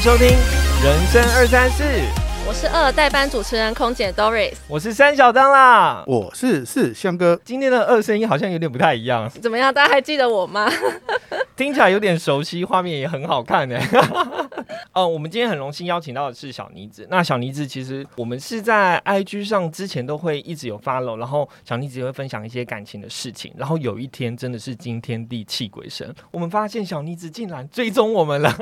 [0.00, 0.28] 迎收听
[0.82, 1.84] 人生二三四，
[2.48, 6.02] 我是二代班主持人空姐 Doris，我是三小张啦。
[6.06, 9.74] 我是四香哥，今天的二声音好像有点不太一样，怎么样？
[9.74, 10.72] 大家还记得我吗？
[11.54, 13.78] 听起来有点熟悉，画面也很好看呢。
[14.94, 17.06] 哦，我们今天很荣幸邀请到的是小妮子。
[17.10, 23.52] 那小妮子其实我们是在 IG 上之前都会一直有 follow，然后小妮子也会分享一些感情的事情。
[23.58, 28.56] 然后有一天真的是惊天地泣鬼神，我们发现小妮子竟然追踪我们了。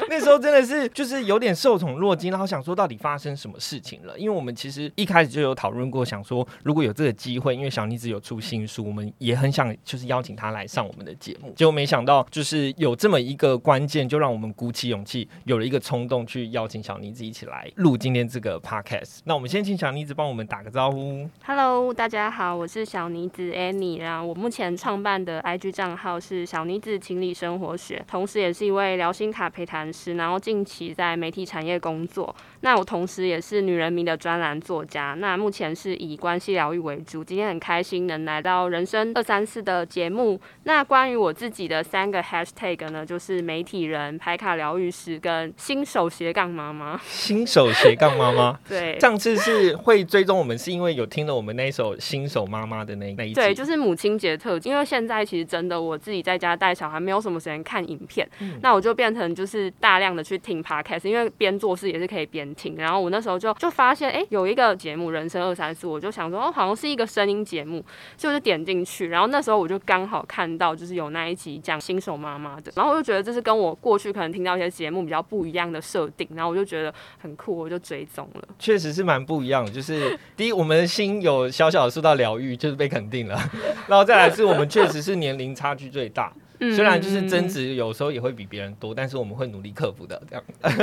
[0.08, 4.18] 那时候真的是就是有点受宠若惊，然后想说到底发生什么事情了？
[4.18, 11.52] 因为我们其实一开始就有讨论过，想说如果有这个机会，因为小妮子有出新书，我们也很想就是邀请她来上我们的节目。
[11.56, 19.18] 结果没想到就是有这么一个关键，就让我们鼓起勇气，有了一个冲动去邀请小妮子一起来录今天这个 podcast。
[19.24, 21.28] 那我们先请小妮子帮我们打个招呼。
[21.44, 32.34] Hello，大家好，我是小妮子 Annie，然后我目前创办的 IG 账号是小妮子情理生活学，同时也是一位聊心卡陪谈是，然后近期在媒体产业工作。
[32.62, 37.24] 那我同时也是女人迷的专栏作家，那目前是以关系疗愈为主。
[37.24, 40.38] 今天很开心能来到人生二三四的节目。
[40.64, 47.00] 那关于我自己的三个 Hashtag 呢，就是媒体人、排卡疗愈师跟新手斜杠妈妈。
[47.08, 53.34] 新手斜杠妈妈，对，上次是会追踪我们，是因为有听了我们那一首新手妈妈的那那一集。
[53.34, 62.76] 对，就是母亲节特辑，因为现在其实真的我自己在家带小孩，没有什么时间看影片，嗯那我就变成就是大量的去听 podcast，因为边做事也是可以边听。
[62.76, 67.84] 然后我那时候就就发现，哎、有一个节目《人生二三四》，我就想说，哦，好像是一个声音节目，
[68.16, 69.08] 所以我就点进去。
[69.08, 78.48] 然后那时候我就刚好看到，就是有那一集讲新手妈妈的，然后我就觉得这是跟我过去可能听到一些节目比较不一样的设定，然后我就觉得很酷，我就追踪了。
[78.58, 79.70] 确实是蛮不一样的。
[79.70, 83.38] 就是 第一，我们的心有小小的受到疗愈，就是被肯定了。
[83.86, 90.20] 然后再来是我们确实是年龄差距最大，嗯虽然就是争执有时候也会比别人多，但是我们会努力克服的。
[90.28, 90.44] 这样。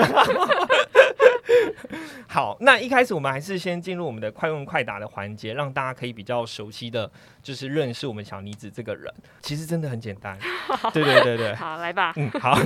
[2.27, 7.09] 好，那一开始我们还是先进入我们的快问快答的环节，让大家可以比较熟悉的，
[7.41, 9.11] 就是认识我们小妮子这个人。
[9.41, 10.37] 其实真的很简单，
[10.93, 11.55] 对对对对。
[11.55, 12.13] 好，来吧。
[12.17, 12.57] 嗯，好，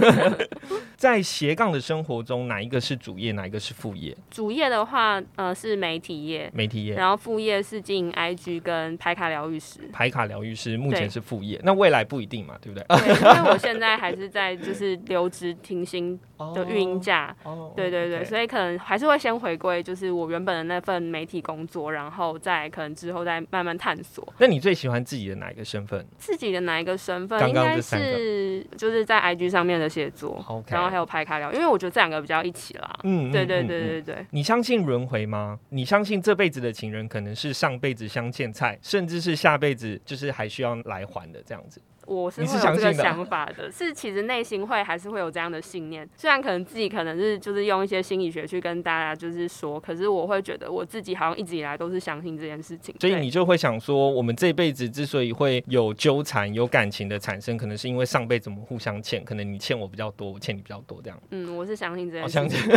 [0.97, 4.15] 在斜杠的生活中，哪一个是主业，哪一个是副业？
[4.29, 6.95] 主业的话，呃，是媒体业，媒体业。
[6.95, 9.79] 然后副业是经营 IG 跟排卡疗愈师。
[9.93, 12.85] 排卡疗愈师目前是副业，那未来不一定嘛，对不对？
[12.97, 16.19] 对，因为我现在还是在就是留职停薪
[16.55, 32.99] 的运营假，哦对对对所以可能还是会先回归就是我原本的那份媒体工作，然后再可能之后再慢慢探索那你最喜欢自己的哪一个身份自己的哪一个身份，刚应该是就是在 IG 上面的写作然后还有拍卡聊，因为我觉得这两个比较一起啦。
[33.03, 35.59] 嗯对对对对，你相信轮回吗？
[35.69, 41.81] 你相信这辈子的情人可能是上辈子相欠菜，甚至是下辈子就是还需要来还的这样子？
[42.05, 61.21] 我是会有这个想法的，是其实内心会还是会有这样的信念，虽然可能自己可能是就是用一些心理学去跟大家就是说，可是我会觉得我自己好像一直以来都是相信这件事情，所以你就会想说，我们这辈子之所以会有纠缠、有感情的产生，可能是因为上辈子我们互相欠，可能你欠我比较多，我欠你比较多这样。
[61.29, 62.71] 嗯，我是相信这件事情信。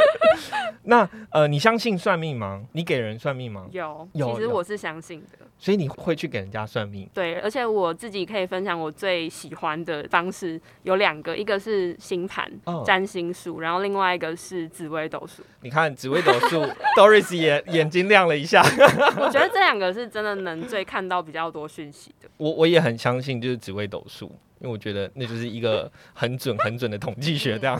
[0.82, 2.62] 那呃，你相信算命吗？
[2.72, 3.66] 你给人算命吗？
[3.70, 7.06] 有有其实我是相信的，所以你会去给人家算命？
[7.12, 15.42] 对，而且我自己可以分享我最喜欢的方式有两个，一个是星盘、哦占星术，然后另外一个是紫微斗数。
[15.60, 16.66] 你看紫微斗数
[16.96, 18.62] ，Doris 也 眼睛亮了一下。
[19.18, 22.28] 我觉得这两个是真的能最看到比较多讯息的。
[22.38, 24.26] 我我也很相信，就是紫微斗数，
[24.60, 27.58] 因为我觉得那就是一个很准很准的统计学。
[27.58, 27.78] 这样，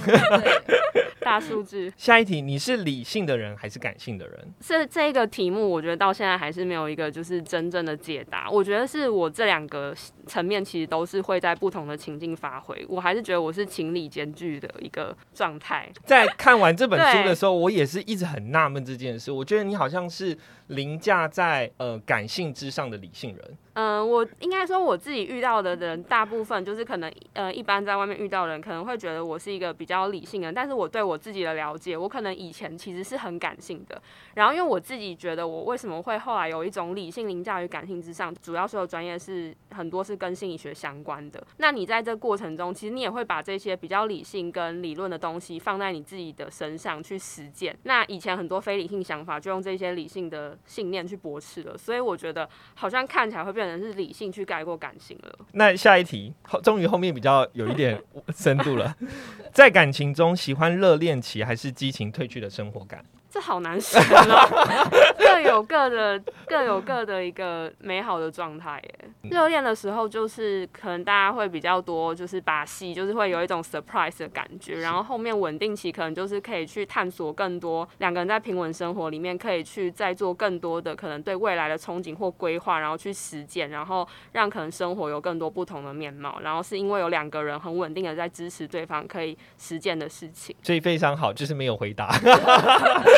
[1.21, 4.53] 大数据下一题，你是理性的人还是感性的人？
[4.61, 8.51] 这这个题目，我觉得到现在还是没有一个就是真正的解答。
[8.51, 9.95] 我觉得是我这两个
[10.27, 12.85] 层面其实都是会在不同的情境发挥。
[12.89, 15.89] 我还是觉得我是情理兼具的一个状态。
[16.05, 19.31] 在看完这本书的时候，我也是一直很纳闷这件事。
[19.31, 20.37] 我觉得你好像是
[20.71, 23.59] 凌驾在呃感性之上的理性人。
[23.75, 34.03] 嗯、我应该说我自己遇到的人，大部分就是可能呃，一般在外面遇到的人，可能会觉得我是一个比较理性人，但是我对我自己的了解，我可能以前其实是很感性的。
[34.35, 41.43] 然后因为我自己觉得我为什么会后来有一种理性凌驾于感性之上，主要所有专业是很多是跟心理学相关的。
[41.57, 47.79] 那你在这过程中，其实你也会把这些比较理性跟理论的东西放在你自己的身上去实践。
[47.85, 55.39] 那以前很多非理性想法就用这些理性的信念去驳斥了，所以我觉得好像看起来会变成是理性去盖过感性了。
[55.53, 58.01] 那下一题，后终于后面比较有一点
[58.35, 58.95] 深度了。
[59.53, 63.05] 在感情中，喜欢热恋期还是激情褪去的生活感？
[63.31, 69.31] 这好难选哦，各有各的各有各的一个美好的状态耶。
[69.31, 74.81] 热恋的时候，就是可能大家会比较多，就是把戏，就是会有一种 surprise 的感觉。
[74.81, 86.41] 然后后面稳定期，可能就是可以去探索更多，两个人在平稳生活里面，可以去再做更多的可能对未来的憧憬或规划，然后去实践，然后让可能生活有更多不同的面貌。
[86.43, 92.11] 然后是因为有两个人很稳定的在支持对方可以实践的事情，所以非常好，就是没有回答。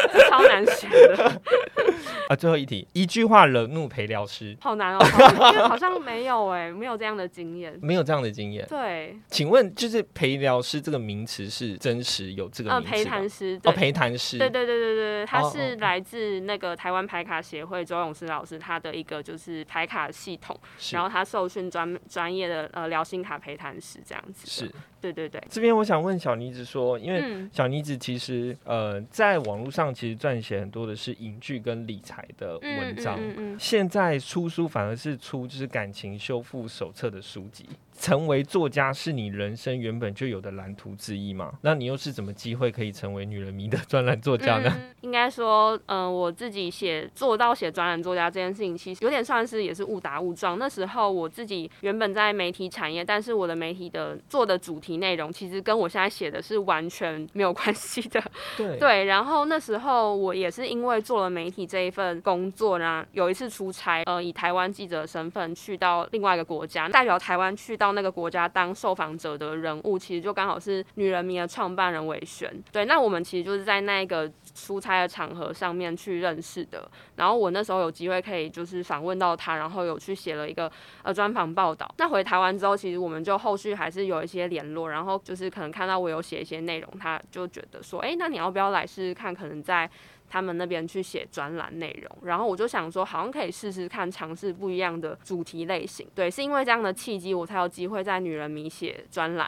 [0.31, 1.41] 超难学的
[2.29, 2.37] 啊！
[2.37, 5.05] 最后一题，一句话惹怒陪聊师，好难哦，
[5.53, 8.67] 因为好像没有哎，没有这样的经验，没有这样的经验。
[8.69, 20.59] 对，请问就是陪聊师这个名词是真实有这个名词陪谈师哦，陪谈师，对对对对对，他是来自那个台湾牌卡协会周永师老师他的一个就是牌卡系统，
[20.93, 24.47] 然后他受训专专业的呃聊心卡陪谈师这样子。
[24.47, 24.71] 是。
[25.03, 33.19] 对对对，这边我想问小妮子说，因为小妮子其实呃，在网络上其实撰写很多的是影剧跟理财的文章，
[33.59, 37.67] 现在出书反而是出就是感情修复手册的书籍。
[38.03, 41.53] 成为作家是你人生原本就有的蓝图之一嘛？
[41.61, 44.77] 那你又是怎么机会可以成为女人迷的专栏作家呢？
[45.03, 50.59] 应该说，嗯，我自己写做到写专栏作家这件事情，其实有点算是也是误打误撞。
[50.59, 58.21] 那时候我自己原本在媒体产业，但是我的媒体的做的主题内容，其实跟我现在写的是完全没有关系的。
[58.57, 59.05] 对 对。
[59.05, 67.92] 然后那时候我也是因为做了媒体这一份工作，呢，有一次出差，呃，以台湾记者的身份去到另外一个国家，代表台湾去到。
[67.93, 72.51] 那个国家当受访者的人物，其实就刚好是女人迷的创办人韦璇。
[72.73, 76.91] 对，那我们其实就是在那个出差的场合上面去认识的。
[77.17, 80.71] 然后我那时候有机会可以就是访问到他，然后有去写了一个
[81.03, 81.89] 呃专访报道。
[81.99, 84.91] 那回台湾之后，其实我们就后续还是有一些联络。
[84.91, 89.35] 然后就是可能看到我有写一些内容，他就觉得说，哎，那你要不要来试试看？
[89.35, 89.91] 可能在。
[90.33, 96.07] 他们那边去写专栏内容，然后我就想说，好像可以试试看，尝试不一样的主题类型。
[96.15, 99.47] 对，是因为这样的契机，我才有机会在女人迷写专栏。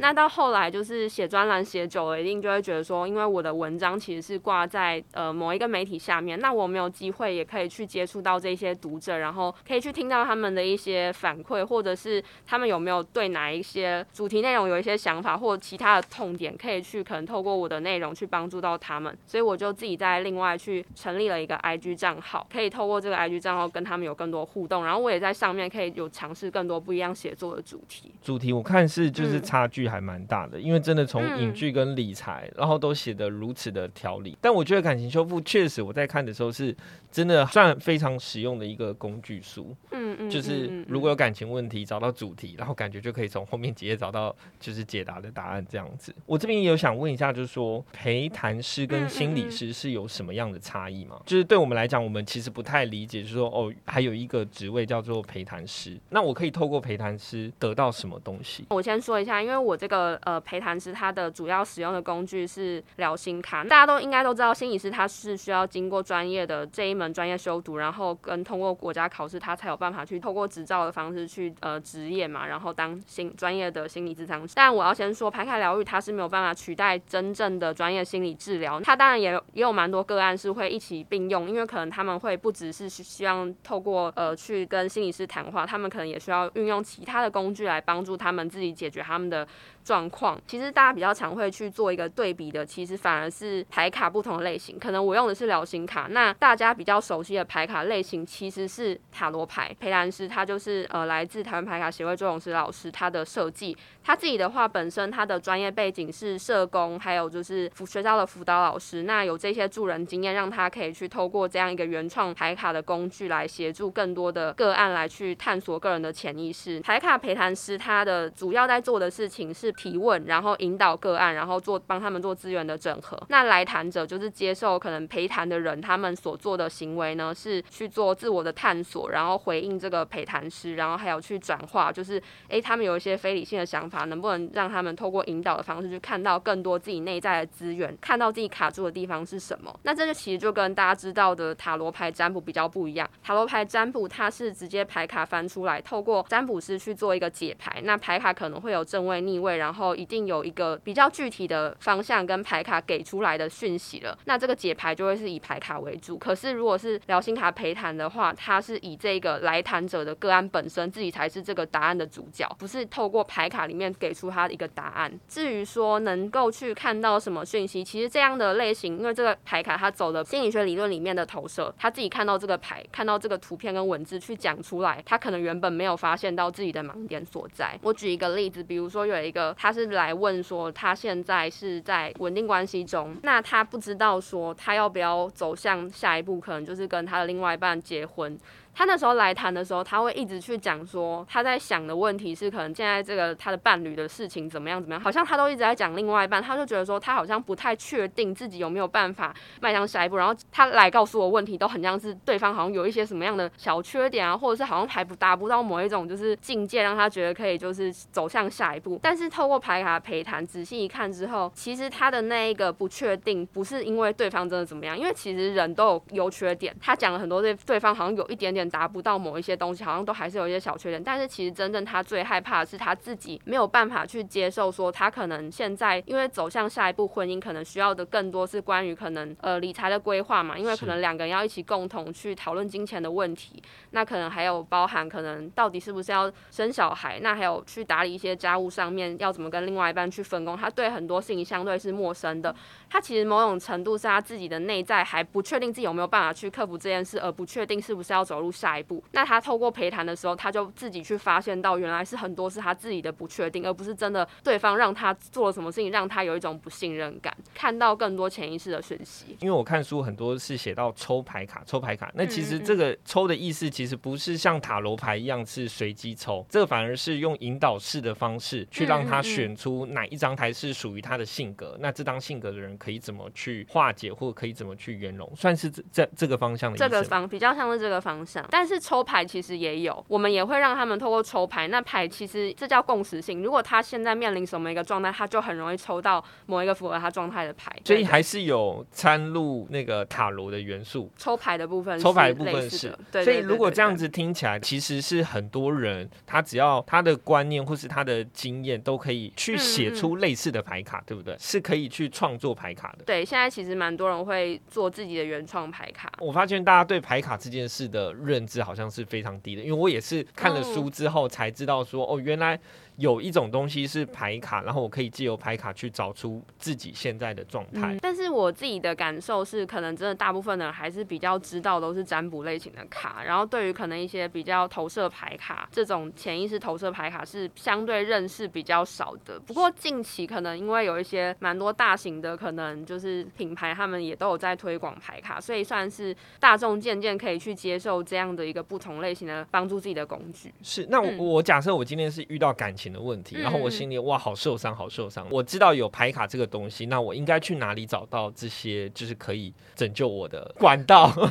[0.00, 19.16] 那到后来就是写专栏写久了，一定就会觉得说，因为我的文章其实是挂在呃某一个媒体下面，那我没有机会也可以去接触到这些读者，然后可以去听到他们的一些反馈，或者是他们有没有对哪一些主题内容有一些想法，或其他的痛点，可以去可能透过我的内容去帮助到他们。
[19.24, 20.23] 所以我就自己在。
[20.24, 28.10] 另外去成立了一个 IG 账号，可以透过这个 IG 账号跟他们有更多互动，然后我也在上面可以有尝试更多不一样写作的主题。
[28.20, 34.36] 主题我看是就是差距还蛮大的，因为真的从影剧跟理财，然后都写的如此的条理。
[34.40, 36.74] 但我觉得感情修复确实我在看的时候是
[37.12, 39.76] 真的算非常实用的一个工具书。
[39.92, 46.14] 嗯嗯，就是如果有感情问题，找到主题，然后感觉就可以从后面几页找到就是解答的答案这样子。
[46.24, 51.20] 我这边也有想问一下，就是说陪谈师跟心理师是有什么样的差异吗？
[51.26, 55.98] 就是对我们来讲，我们其实不太理解，就是说哦，还有一个职位叫做陪谈师。
[56.10, 58.64] 那我可以透过陪谈师得到什么东西？
[58.70, 63.64] 我先说一下，因为我这个呃陪谈师，他的主要使用的工具是聊心卡。
[63.64, 74.52] 大家都应该都知道，心理师他是需要经过专业的这一门专业修读，然后跟通过国家考试，他才有办法去透过执照的方式去呃职业嘛，然后当心专业的心理咨商师。
[74.54, 78.80] 但我要先说，排卡疗愈它是没有办法取代真正的专业心理治疗。
[78.80, 80.34] 它当然也也有蛮多个案。
[80.36, 89.48] 是会一起并用，因为可能他们会不只是希望透过呃去跟心理师谈话，他们可能也需要运用其他的工具来帮助他们自己解决他们的。
[89.84, 94.78] 状况其实大家比较常会去做一个对比的，其实反而是牌卡不同的类型。
[94.78, 99.76] 可能我用的是疗心卡，那大家比较熟悉的牌卡类型其实是塔罗牌。
[99.78, 109.02] 裴兰师他就是呃来自台湾牌卡协会周永师老师，他的设计他自己的话本身他的专业背景是社工，还有就是辅学校的辅导老师。
[109.02, 116.80] 那有这些助人经验，让他可以去透过这样一个原创牌卡的工具来协助更多的个案来去探索个人的潜意识。
[116.80, 119.73] 牌卡陪谈师他的主要在做的事情是。
[119.76, 123.20] 提问，然后引导个案，然后做帮他们做资源的整合。
[123.28, 139.74] 那来谈者就是接受可能陪谈的人，他们所做的行为呢是去做自我的探索，然后回应这个陪谈师，然后还有去转化，就是诶，他们有一些非理性的想法，能不能让他们透过引导的方式去看到更多自己内在的资源，看到自己卡住的地方是什么？
[139.82, 143.08] 那这就其实就跟大家知道的塔罗牌占卜比较不一样。
[143.22, 149.54] 塔罗牌占卜它是直接牌卡翻出来，透过占卜师去做一个解牌，那牌卡可能会有正位逆位。
[149.64, 156.18] 然后一定有一个比较具体的方向跟牌卡给出来的讯息了，那这个解牌就会是以牌卡为主。
[156.18, 165.10] 可是如果是聊心卡陪谈的话，它是以这个来谈者的个案本身自己才是这个答案的主角，不是透过牌卡里面给出他一个答案。
[165.26, 177.78] 至于说能够去看到什么讯息，其实这样的类型，因为这个牌卡，他走的心理学理论里面的投射，他自己看到这个牌，看到这个图片跟文字去讲出来，他可能原本没有发现到自己的盲点所在。
[177.80, 188.38] 我举一个例子，比如说有一个他是来问说，他现在是在稳定关系中，那他不知道说他要不要走向下一步，可能就是跟他的另外一半结婚。
[188.74, 208.98] 他那时候来谈的时候，他会一直去讲说他在想的问题是可能现在这个他的伴侣的事情怎么样怎么样，好像他都一直在讲另外一半，他就觉得说他好像不太确定自己有没有办法迈向下一步，然后他来告诉我问题都很像是对方好像有一些什么样的小缺点啊，或者是好像还不达不到某一种就是境界，让他觉得可以就是走向下一步。
[209.00, 218.63] 但是透过牌卡陪谈，仔细一看之后，其实他的那一个不确定不是因为对方真的怎么样，因为其实人都有优缺点，他讲了很多对对方好像有一点点。
[218.68, 221.02] 达不到某一些东西，好像都还是有一些小缺点。
[221.02, 230.58] 但是其实真正他最害怕的是他自己没有办法去接受，说他可能现在因为走向下一步婚姻，可能需要的更多是关于可能呃理财的规划嘛。
[230.58, 240.56] 因为可能两个人要一起共同去讨论金钱的问题，那可能还有包含可能到底是不是要生小孩，那还有去打理一些家务上面要怎么跟另外一半去分工。
[240.56, 242.54] 他对很多事情相对是陌生的。
[242.88, 249.02] 他其实某种程度是他自己的内在还不确定自己有没有办法去克服这件事，而不确定是不是要走入下一步。
[249.12, 259.36] 那他透过陪谈的时候，他就自己去发现到，原来是很多是他自己的不确定，而不是真的对方让他做了什么事情，让他有一种不信任感，看到更多潜意识的讯息。
[259.40, 272.74] 因为我看书很多是写到抽牌卡，抽牌卡，那其实这个抽的意思其实不是像塔罗牌一样是随机抽，这个反而是用引导式的方式去让他选出哪一张牌是属于他的性格，那这张性格的人。
[272.76, 276.76] 可以怎么去化解，或可以怎么去圆融，算是这这这个方向的。
[276.76, 281.68] 这个方比较像是这个方向，但是抽牌其实也有，我们也会让他们透过抽牌。
[281.68, 287.74] 那牌其实这叫共识性，如果他现在面临什么一个状态，他就很容易抽到某一个符合他状态的牌。
[287.84, 291.10] 所以还是有参入那个塔罗的元素。
[291.16, 292.94] 抽牌的部分，抽牌的部分是。
[293.12, 301.34] 所以如果这样子听起来，其实是很多人他只要他的观念或是他的经验，都可以去写出类似的牌卡，对不对？
[301.38, 302.74] 是可以去创作牌。
[302.74, 306.10] 卡的对，现在其实蛮多人会做自己的原创牌卡。
[306.18, 312.58] 我发现大家对牌卡这件事的认知好像是非常低的，因为我也是看了书之后才知道说，哦，原来。
[312.96, 317.96] 有一种东西是牌卡，然后我可以借由牌卡去找出自己现在的状态。
[318.00, 329.40] 但是我自己的感受是，可能真的大部分的人还是比较知道都是占卜类型的卡，然后对于可能一些比较投射牌卡这种潜意识投射牌卡是相对认识比较少的。
[329.40, 340.54] 不过近期可能因为有一些蛮多大型的可能就是品牌，他们也都有在推广牌卡，所以算是大众渐渐可以去接受这样的一个不同类型的帮助自己的工具。
[340.62, 342.83] 是，那我假设我今天是遇到感情。
[342.92, 345.26] 的问题，然后我心里哇，好受伤，好受伤。
[345.30, 351.12] 我知道有牌卡这个东西，那我应该去哪里找到这些，就是可以拯救我的管道？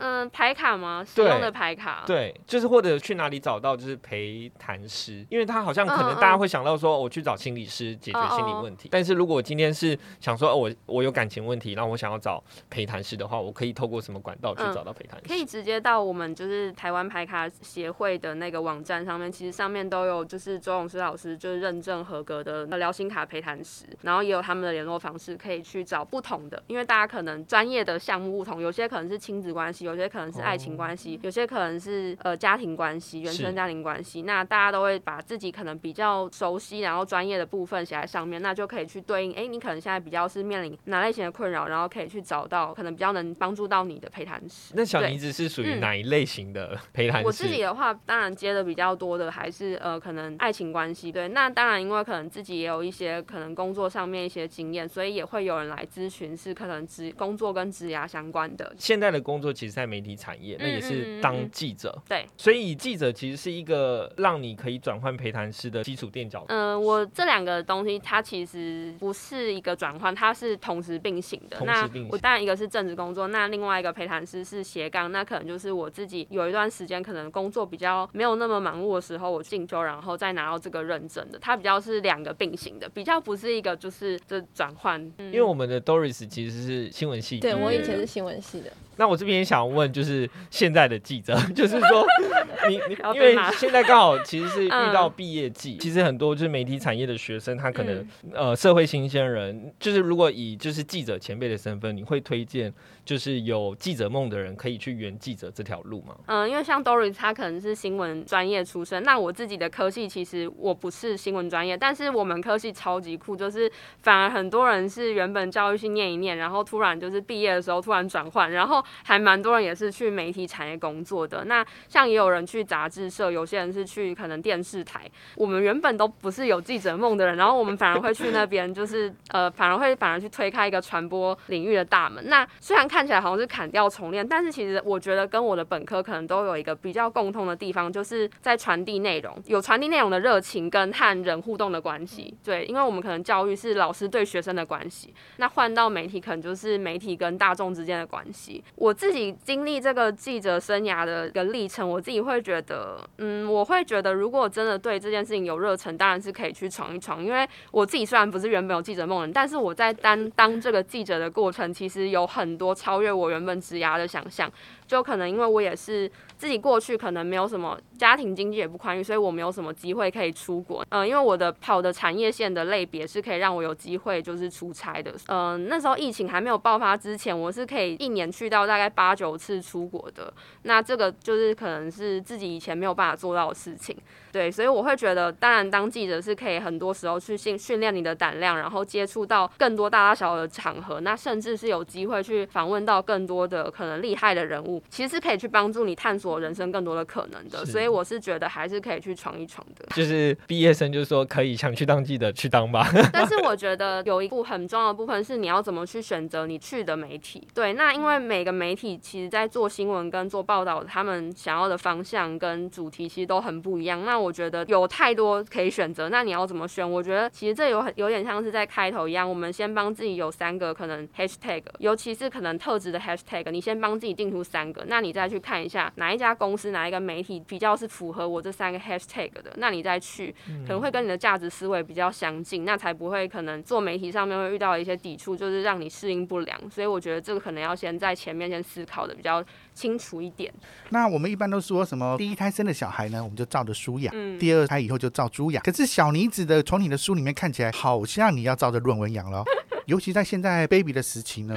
[0.00, 1.04] 嗯，牌卡吗？
[1.06, 2.04] 使用的牌卡。
[2.06, 8.88] 对，就是或者去哪里找到就是陪谈师，因为他好像可能大家会想到说，我去找心理师解决心理问题。
[8.90, 15.28] 但是如果今天是想说，哦我我有感情问题，然后我想要找陪谈师的话，我可以透过什么管道去找到陪谈师？
[15.28, 29.89] 可以直接到我们就是台湾牌卡协会的那个网站上面，其实上面都有就是周永师老师就是认证合格的聊心卡陪谈师，然后也有他们的联络方式，可以去找不同的，因为大家可能专业的项目不同，有些可能是亲子关系。
[29.90, 34.22] 有些可能是爱情关系，有些可能是呃家庭关系、原生家庭关系。
[34.22, 39.34] 那大家都会把自己可能比较熟悉，然后专业的部分写在上面，那就可以去对应。
[39.34, 44.72] 哎，你可能现在比较是面临哪类型的困扰，然后可以去找到可能比较能帮助到你的陪谈师。
[44.76, 47.26] 那小妮子是属于哪一类型的 陪谈师？
[47.26, 51.10] 我自己的话，当然接的比较多的还是呃可能爱情关系。
[51.10, 58.72] 对，那当然因为可能自己也有一些可能工作上面一些经验，所以也会有人来咨询，是可能职工作跟职涯相关的。
[58.78, 59.79] 现在的工作其实。
[59.80, 66.44] 在媒体产业，那也是当记者，对，所以记者其实是一个让你可以转换陪谈师的基础垫脚。
[66.48, 71.58] 嗯，我这两个东西，它其实不是一个转换，它是同时并行的。
[71.64, 81.38] 那我当然一个是正职工作，那另外一个陪谈师是斜杠，那可能就是我自己有一段时间可能工作比较没有那么忙碌的时候，我进修然后再拿到这个认证的。
[81.38, 85.00] 它比较是两个并行的，比较不是一个就是这转换。
[85.18, 88.70] 因为我们的 Doris 其实是新闻系，对我以前是新闻系的。
[89.00, 92.06] 那我这边也想问，就是现在的记者， 就是说，
[92.68, 102.70] 你你因为现在刚好其实是遇到毕业季，其实很多就是媒体产业的学生，他可能呃社会新鲜人，就是如果以就是记者前辈的身份，你会推荐？
[103.10, 106.14] 就是有记者梦的人可以去圆记者这条路吗？
[106.26, 113.68] 嗯，因为像 Doris 他可能是新闻专业出身，那我自己的科系其实我不是新闻专业，但是我们科系超级酷，就是
[114.00, 121.44] 反而很多人是原本教育系念一念，然后突然就是毕业的时候突然转换，然后还蛮多人也是去媒体产业工作的。
[121.46, 125.10] 那像也有人去杂志社，有些人是去可能电视台。
[125.34, 132.28] 我们原本都不是有记者梦的人，然后我们反而会去那边，就是呃，反而会反而去推开一个传播领域的大门。
[132.28, 142.34] 那虽然看起来好像是砍掉重练，但是其实我觉得跟我的本科可能都有一个比较共通的地方，就是在传递内容，有传递内容的热情跟和人互动的关系。
[142.44, 148.62] 对，因为我们可能教育是老师对学生的关系，那换到媒体可能就是媒体跟大众之间的关系。
[148.76, 157.22] 我自己经历这个记者生涯的一个历程，我自己会觉得，嗯，我会觉得如果真的对这件事情有热忱，当然是可以去闯一闯。
[157.22, 164.50] 因为我自己虽然不是原本有记者梦人，但是我在担当这个记者的过程，其实有很多超越我原本职涯的想象。
[164.90, 170.84] 就可能因为我也是自己过去可能没有什么家庭经济也不宽裕，所以我没有什么机会可以出国。
[170.88, 175.14] 嗯，因为我的跑的产业线的类别是可以让我有机会就是出差的。
[175.28, 180.32] 嗯，那时候疫情还没有爆发之前，我是可以一年去到大概八九次出国的。
[180.62, 183.96] 那这个就是可能是自己以前没有办法做到的事情。
[184.32, 197.64] 对，所以我会觉得，当然当记者是可以很多时候去训训练你的胆量，然后接触到更多大大小小的场合，那甚至是有机会去访问到更多的可能厉害的人物，其实是可以去帮助你探索人生更多的可能的。
[197.66, 199.86] 所以我是觉得还是可以去闯一闯的。
[199.94, 202.88] 就是毕业生就是说可以想去当记者去当吧。
[203.12, 207.46] 但是我觉得有一部很重要的部分是你要怎么去选择你去的媒体。
[207.54, 214.04] 对，那因为每个媒体其实在做新闻跟做报道，他们想要的方向跟主题其实都很不一样。
[214.04, 216.88] 那我觉得有太多可以选择，那你要怎么选？
[216.88, 230.34] 我觉得其实这有很有点像是在开头一样，我们先帮自己有三个可能 hashtag，尤其是可能特质的 hashtag，你先帮自己定出三个，那你再去看一下哪一家公司哪一个媒体比较是符合我这三个 hashtag 的，那你再去
[230.66, 236.70] 可能会跟你的价值思维比较相近，那才不会可能做媒体上面会遇到一些抵触，就是让你适应不良。
[236.70, 239.44] 所以我觉得这个可能要先在前面先思考的比较。
[239.72, 240.52] 清楚一点。
[240.90, 242.14] 那我们一般都说什么？
[242.18, 245.62] 第一胎生的小孩呢，我们就照着书养；第二胎以后就照猪养。
[245.62, 249.42] 可是小妮子的，从你的书里面看起来，好像你要照着论文养了。
[249.86, 251.54] 尤其在现在 baby 的时期呢。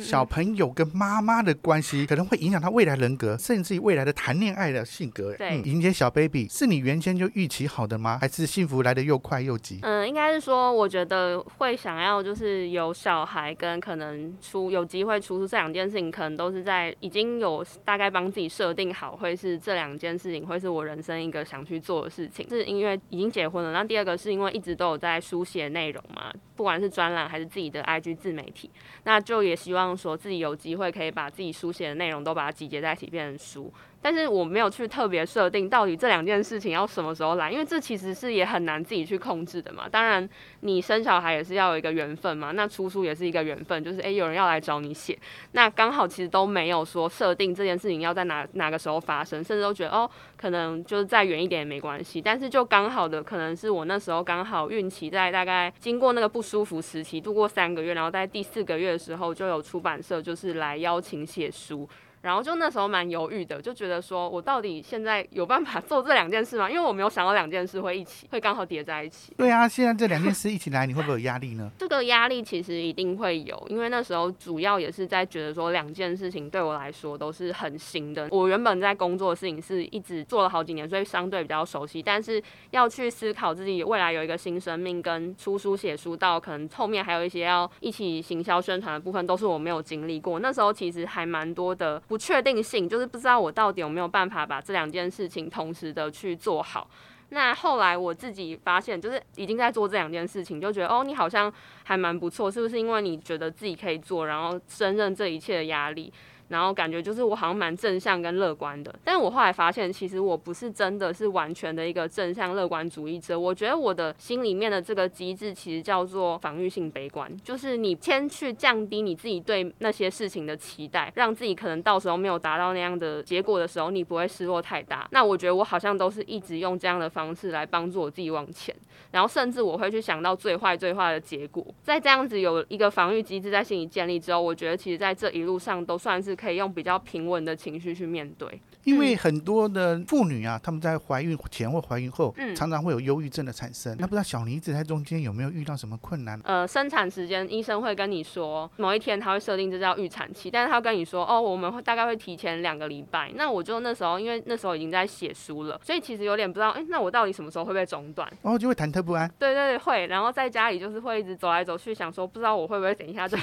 [0.00, 5.32] 小朋友跟妈妈的关系可能会影响他未来人格，甚至于未来的谈恋爱的性格。
[5.34, 8.18] 对，迎接小 baby 是你原先就预期好的吗？
[8.20, 9.78] 还是幸福来的又快又急？
[9.82, 22.48] 嗯，应该是说，我觉得会想要就是有小孩跟可能出有机会出出这两件事情，可能都是在已经有大概帮自己设定好，会是这两件事情会是我人生一个想去做的事情。
[22.48, 28.70] 是因为已经结婚了，那第二个是因为一直都有在书写内容嘛，不管是专栏还是自己的 IG 自媒体，
[29.04, 29.83] 那就也希望。
[29.96, 33.72] 说自己有机会可以把自己书写的内容都把它集结在一起变成书。
[34.04, 39.88] 但是我没有去特别设定到底这两件事情要什么时候来，因为这其实是也很难自己去控制的嘛。
[39.90, 40.28] 当然，
[40.60, 45.18] 你生小孩也是要有一个缘分嘛，那出书也是一个缘分，就是诶，有人要来找你写，
[45.52, 52.20] 那刚好其实都没有说设定这件事情要在哪哪个时候发生，甚至都觉得哦，可能就是再远一点也没关系。
[52.20, 61.88] 但是就刚好的可能是我那时候刚好孕期在大概经过那个不舒服时期度过三个月，然后在第四个月的时候就有出版社就是来邀请写书。
[62.24, 66.70] 然后就那时候蛮犹豫的，就觉得说我到底现在有办法 做这两件事吗？
[66.70, 69.34] 因为我没有想到两件事会一起，会刚好叠在一起。
[69.36, 71.70] 对啊，现在这两件事一起来，你会不会有压力呢？
[71.78, 78.26] 这个压力其实一定会有，因为那时候主要也是在觉得说两件事情对我来说都是很新的。
[78.30, 82.02] 我原本在工作的事情是一直做了好几年，所以相对比较熟悉。
[82.02, 90.40] 但是要去思考自己未来有一个新生命，跟出书写书，到可能后面还有一些要一起行销宣传的部分，都是我没有经历过。
[90.40, 92.00] 那时候其实还蛮多的。
[92.14, 96.88] 不确定性就是不知道我到底有没有办法把这两件事情同时的去做好。
[97.30, 102.78] 那后来我自己发现，就是已经在做这两件事情，就觉得哦，你好像还蛮不错，是不是？
[102.78, 106.12] 因为你觉得自己可以做，然后胜任这一切的压力。
[106.48, 113.38] 然后感觉就是我好像蛮正向跟乐观的，但是我后来发现，其实我不是真的是完全的一个正向乐观主义者。
[113.38, 125.08] 我觉得我的心里面的这个机制其实叫做防御性悲观，就是你先去降低你自己对那些事情的期待，让自己可能到时候没有达到那样的结果的时候，你不会失落太大。
[125.10, 128.74] 那我觉得我好像都是一直用这样的方式来帮助我自己往前，
[129.10, 131.64] 然后甚至我会去想到最坏最坏的结果。
[131.82, 136.33] 在这样子有一个防御机制在心里建立之后，我觉得其实在这一路上都算是。
[136.34, 138.60] 可以用比较平稳的情绪去面对。
[138.84, 143.96] 因为很多的妇女啊，她们在怀孕前或怀孕后，嗯常常会有忧郁症的产生。
[143.98, 146.40] 那不知道小妮子在中间有没有遇到什么困难？
[146.44, 153.30] 呃，生产时间医生会跟你说，某一天他会设定这叫预产期，但是他会跟你说，哦，我们会大概会提前两个礼拜。
[153.34, 158.28] 那我就那时候，因为那时候已经在写书了，所以其实有点不知道，哎、那我到底什么时候会被中断？
[158.42, 159.30] 然后就会忐忑不安。
[159.38, 160.06] 对对对，会。
[160.06, 163.36] 然后在家里就是会一直走来走去，想说不知道我会不会等一下就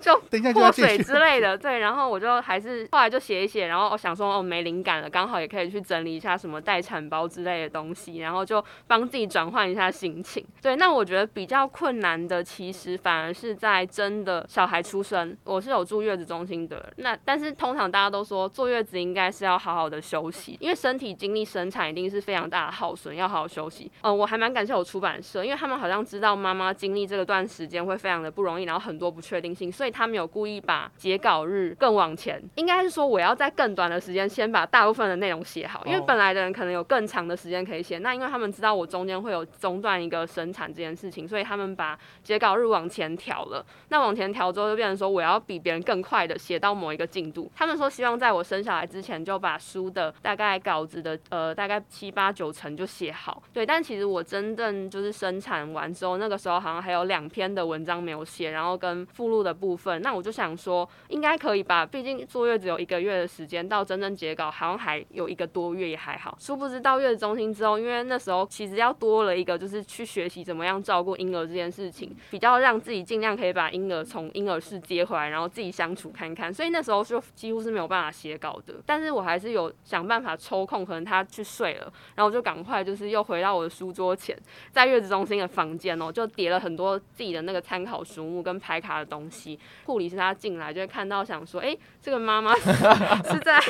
[0.00, 0.98] 就等一下就破水。
[0.98, 10.44] 之类的，对，然后我就还是后来就写一写，然后我想说哦没灵感了，刚好也可以去整理一下什么待产包之类的东西，然后就帮自己转换一下心情。
[10.60, 23.90] 对，那我觉得比较困难的，其实反而是在真的小孩出生，我是有住月子中心的，那但是通常大家都说坐月子应该是要好好的休息，因为身体经历生产一定是非常大的耗损，要好好休息。
[24.02, 43.62] 嗯、我还蛮感谢我出版社，因为他们好像知道妈妈经历这个段时间会非常的不容易，然后很多不确定性，所以他们有故意把截稿日更往前，应该是说我要在更短的时间先把大部分的内容写好，因为哦本来的人可能有更长的时间可以写，那因为他们知道我中间会有中断一个生产这件事情，所以他们把截稿日往前调了。
[43.90, 47.52] 那往前调之后，就变成说我要比别人更快的写到某一个进度。
[47.54, 53.42] 他们说希望在我生小孩之前就把书的大概稿子的呃大概七八九成就写好。
[53.52, 66.36] 对，但其实我真正就是生产完之后，那个时候好像还有两篇的文章没有写，然后跟附录的部分，那我就想说应该可以吧，毕竟坐月只有一个月的时间，到真正截稿好像还有一个多月也还好。
[66.38, 76.54] 殊不知到月子中心之后，因为那时候其实要多了一个就是去学习怎么样照顾婴儿这件事情，比较让自己尽量可以把婴儿从婴儿室接回来，然后自己相处看看。
[76.54, 84.38] 所以那时候就几乎是没有办法写稿的，但是我还是有想办法抽空，可能他去睡了，然后我就赶快就是又回到我的书桌前，
[84.70, 89.58] 在月子中心的房间哦，就叠了很多自己的那个参考书目跟排卡的东西。
[89.86, 93.60] 护理师他进来就会看到，想说，哎、这个妈妈是在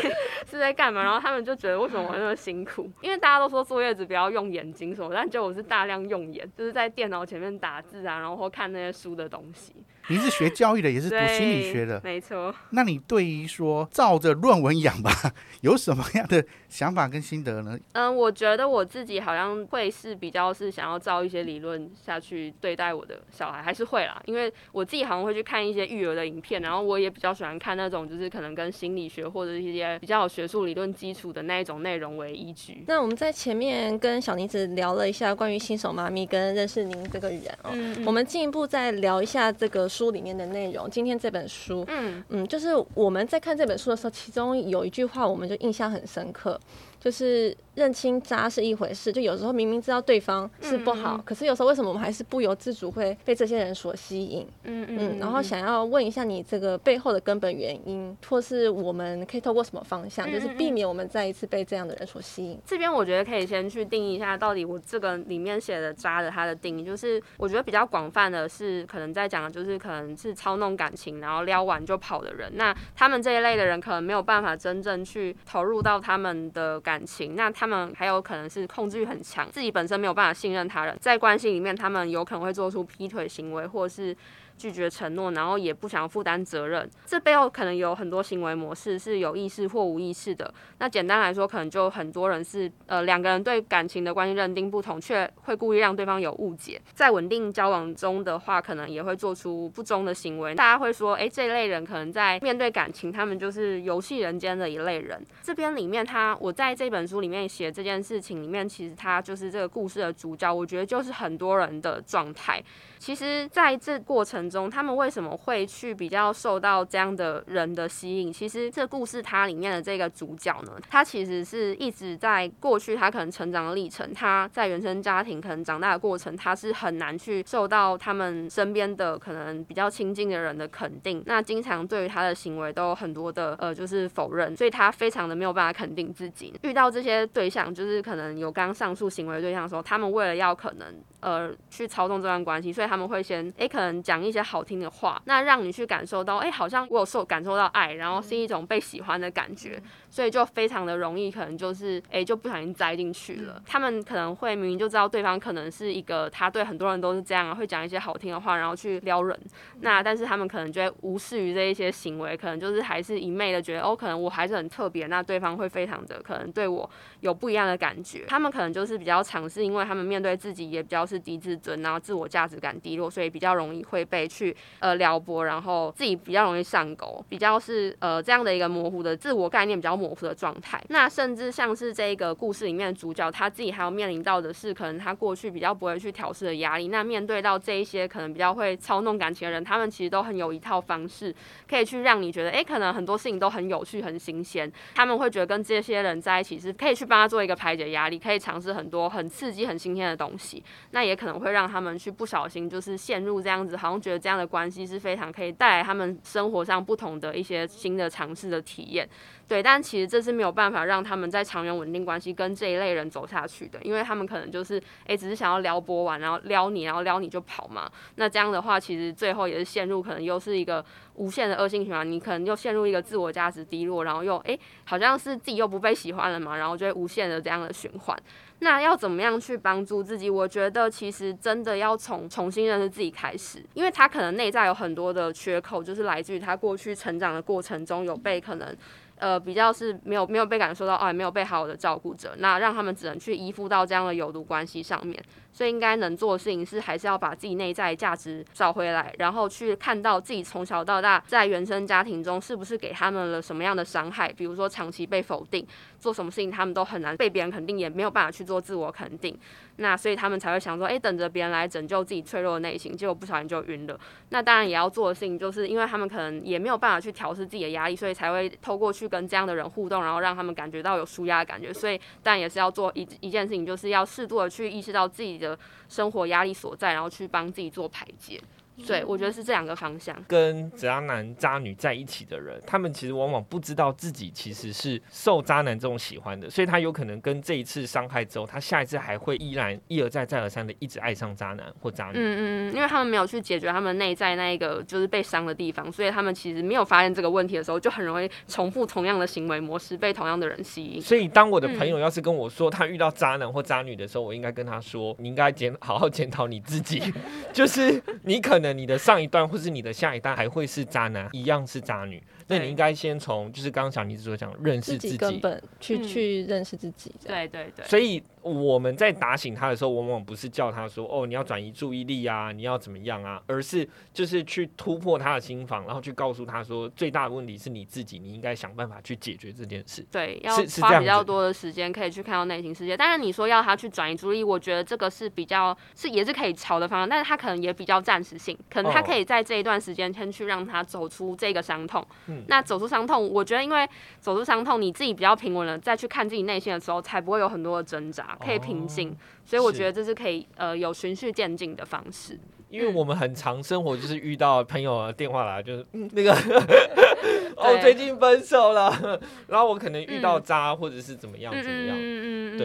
[0.51, 1.03] 是在干嘛？
[1.03, 2.91] 然后他们就觉得为什么我那么辛苦？
[3.01, 9.75] 因为大家都说坐月子不要用眼睛什么，但结果我是大量用眼，就是在电脑前面打字啊，然后看那些书的东西。
[10.09, 12.55] 你是学教育的，也是读，心理学的，没错。
[12.71, 15.11] 那你对于说照着论文养吧，
[15.63, 17.79] 有什么样的想法跟心得呢？
[17.93, 32.85] 嗯，我觉得我自己好像会是比较是想要照一些理论下去对待我的小孩，还是会啦，因为我自己好像会去看一些育儿的影片，然后我也比较喜欢看那种就是可能跟心理学或者一些比较有学术理论基础的那一种内容为依据。
[32.87, 40.89] 那我们在前面跟小妮子聊了一下关于新手妈咪跟认识您这个人哦，嗯我们进一步再聊一下这个书里面的内容。
[40.89, 46.59] 今天这本书，嗯嗯，就是我们在看这本书的时候，其中有一句话我们就印象很深刻，
[47.03, 54.47] 就是认清渣是一回事，就有时候明明知道对方是不好，可是有时候为什么我们还是不由自主会被这些人所吸引？
[54.63, 62.57] 嗯嗯，然后想要问一下你这个背后的根本原因，或是我们可以透过什么方向，嗯就是避免我们再一次被这样的人所吸引。
[62.65, 72.53] 这边我觉得可以先去定义一下，到底我这个里面写的渣的它的定义，就是我觉得比较广泛的是，可能在讲的就是可能是操弄感情，然后撩完就跑的人。
[72.55, 84.15] 那他们这一类的人可能没有办法真正去投入到他们的感感情，那他们还有可能是控制欲很强，自己本身没有办法信任他人，在关系里面他们有可能会做出劈腿行为，或是。
[84.57, 90.53] 拒绝承诺，然后也不想负担责任，这背后可能有很多行为模式是有意识或无意识的。
[90.79, 96.81] 那简单来说，可能就很多人是呃两个人对感情的关系认定不同，却会故意让对方有误解。
[96.95, 100.55] 在稳定交往中的话，可能也会做出不忠的行为。
[100.55, 105.25] 大家会说，诶，这一类人可能在面对感情，他们就是游戏人间的一类人。
[105.43, 110.53] 这边里面他，我在这本书里面写这件事情里面，其实他就是这个故事的主角。
[110.53, 112.63] 我觉得就是很多人的状态。
[113.03, 118.33] 其实，在这过程中，他们为什么会去比较受到这样的人的吸引？
[118.33, 131.21] 其实，这故事它里面的这个主角呢，他其实是一直在过去他可能成长的历程，他在原生家庭可能长大的过程，他是很难去受到他们身边的可能比较亲近的人的肯定。
[131.27, 136.55] 那经常对于他的行为都有很多的呃，就是否认，所以他非常的没有办法肯定自己。
[136.63, 140.87] 遇到这些对象，就是可能有刚上述行为对象的时候，他们为了要可能
[141.23, 149.81] 呃去操纵这段关系，所以他们会先诶可能讲一些好听的话，那让你去感受到诶好像我有受感受到爱，然后是一种被喜欢的感觉，
[150.11, 153.63] 所以就非常的容易可能就是诶就不小心栽进去了。
[153.65, 159.39] 他们可能会明明就知道对方可能是一个他对很多人都是这样啊，会讲一些好听的话，然后去撩人，
[159.81, 166.89] 那但是他们可能就会无视于这一些行为，可能就是还是一昧的觉得哦，可能我还是很特别，那对方会非常的可能对我
[167.21, 168.25] 有不一样的感觉。
[168.27, 180.83] 他们可能就是比较尝试，因为他们面对自己也比较是低自尊，然后自我价值感低落，所以比较容易会被去呃撩拨，然后自己比较容易上钩，比较是呃这样的一个模糊的自我概念比较模糊的状态。
[180.89, 186.89] 那甚至像是这个故事里面的主角，他自己还要面临到的是，可能他过去比较不会去调试的压力。
[186.89, 191.35] 那面对到这一些可能比较会操弄感情的人，他们其实都很有一套方式，
[191.69, 194.71] 可以去让你觉得，哎，可能很多事情都很有趣、很新鲜。
[194.95, 200.63] 他们会觉得跟这些人在一起是可以去帮他做一个排解压力，可以尝试很多很刺激、很新鲜的东西。
[200.93, 209.09] 那也可能会让他们去不小心就是陷入这样子，好像觉得这样的关系是非常可以带来他们生活上不同的一些新的尝试的体验。
[209.49, 217.91] 对，但其实这是没有办法让他们在长远稳定关系跟这一类人走下去的，因为他们可能就是诶，只是想要撩拨完，然后撩你，然后撩你就跑嘛。
[218.15, 220.83] 那这样的话，其实最后也是陷入可能又是一个
[221.17, 228.19] 无限的恶性循环，你可能又陷入一个自我价值低落，然后又诶，好像是自己又不被喜欢了嘛，然后就会无限的这样的循环。
[228.63, 230.31] 那要怎么样去帮助自己？
[230.31, 238.77] 我觉得其实真的要从重新认识自己开始，因为他可能内在有很多的缺口，就是来自于他过去成长的过程中有被可能。
[239.17, 245.17] 呃，比较是没有没有被感受到，哦，没有被好好的照顾着，那让他们只能去依附到这样的有毒关系上面。
[245.53, 255.67] 所以应该能做的事情是，还是要把自己内在价值找回来，然后去看到自己从小到大在原生家庭中是不是给他们了什么样的伤害，比如说长期被否定，
[256.01, 259.39] 做什么事情他们都很难被别人肯定，也没有办法去做自我肯定。
[259.77, 263.99] 那所以他们才会想说，哎，等着别人来拯救自己脆弱的内心，结果不小心就晕了。
[264.29, 271.73] 那当然也要做的事情，就是因为他们可能也没有办法去调试自己的压力，所以才会透过去跟这样的人互动，然后让他们感觉到有舒压的感觉。
[271.73, 278.41] 所以，但也是要做一一件事情，就是要适度的去意识到自己的生活压力所在，然后去帮自己做排解。
[278.87, 280.17] 对，我觉得是这两个方向。
[280.29, 292.13] 跟渣男渣女在一起的人，他们其实往往不知道自己其实是受渣男这种喜欢的，所以他有可能跟这一次伤害之后，他下一次还会依然一而再再而三的一直爱上渣男或渣女。
[292.15, 292.41] 嗯嗯
[292.71, 301.01] 嗯，因为他们没有去解决他们内在那一个就是被伤的地方，所以他们其实没有发现这个问题的时候，就很容易重复同样的行为模式，被同样的人吸引。
[301.01, 307.03] 所以当我的朋友要是跟我说他遇到渣男或渣女的时候，我应该跟他说，你应该检好好检讨你自己，
[307.53, 309.43] 就是你可能你的上一段。
[309.53, 312.23] 或是你的下一代还会是渣男，一样是渣女。
[312.47, 317.15] 那你应该先从就是刚刚小妮子所讲，认识自己，根本去去认识自己。
[317.27, 317.85] 对对对。
[317.87, 330.05] 所以我们在打醒他的时候，往往不是叫他说哦，你要转移注意力啊，你要怎么样啊，而是就是去突破他的心房，然后去告诉他说，最大的问题是你自己，你应该想办法去解决这件事。
[330.11, 332.97] 对，要花比较多的时间可以去看到内心世界。
[332.97, 342.05] 但是你说要他去转移注意力，我觉得这个是比较是也是可以朝的方向，但是他可能也比较暂时性，可能他可以在这一段时间先去让他走出这个伤痛。
[342.33, 343.89] 嗯，那走出伤痛，我觉得因为
[344.21, 349.17] 走出伤痛，你自己比较平稳了，再去看自己内心的时候，才不会有很多的挣扎，可以平静。
[349.45, 352.39] 所以我觉得这是可以呃有循序渐进的方式。
[352.71, 356.33] 因为我们很常生活就是遇到朋友电话来，就是 那个
[357.57, 361.97] 哦最近分手了， 然后我可能遇到渣或者是怎么样怎么样，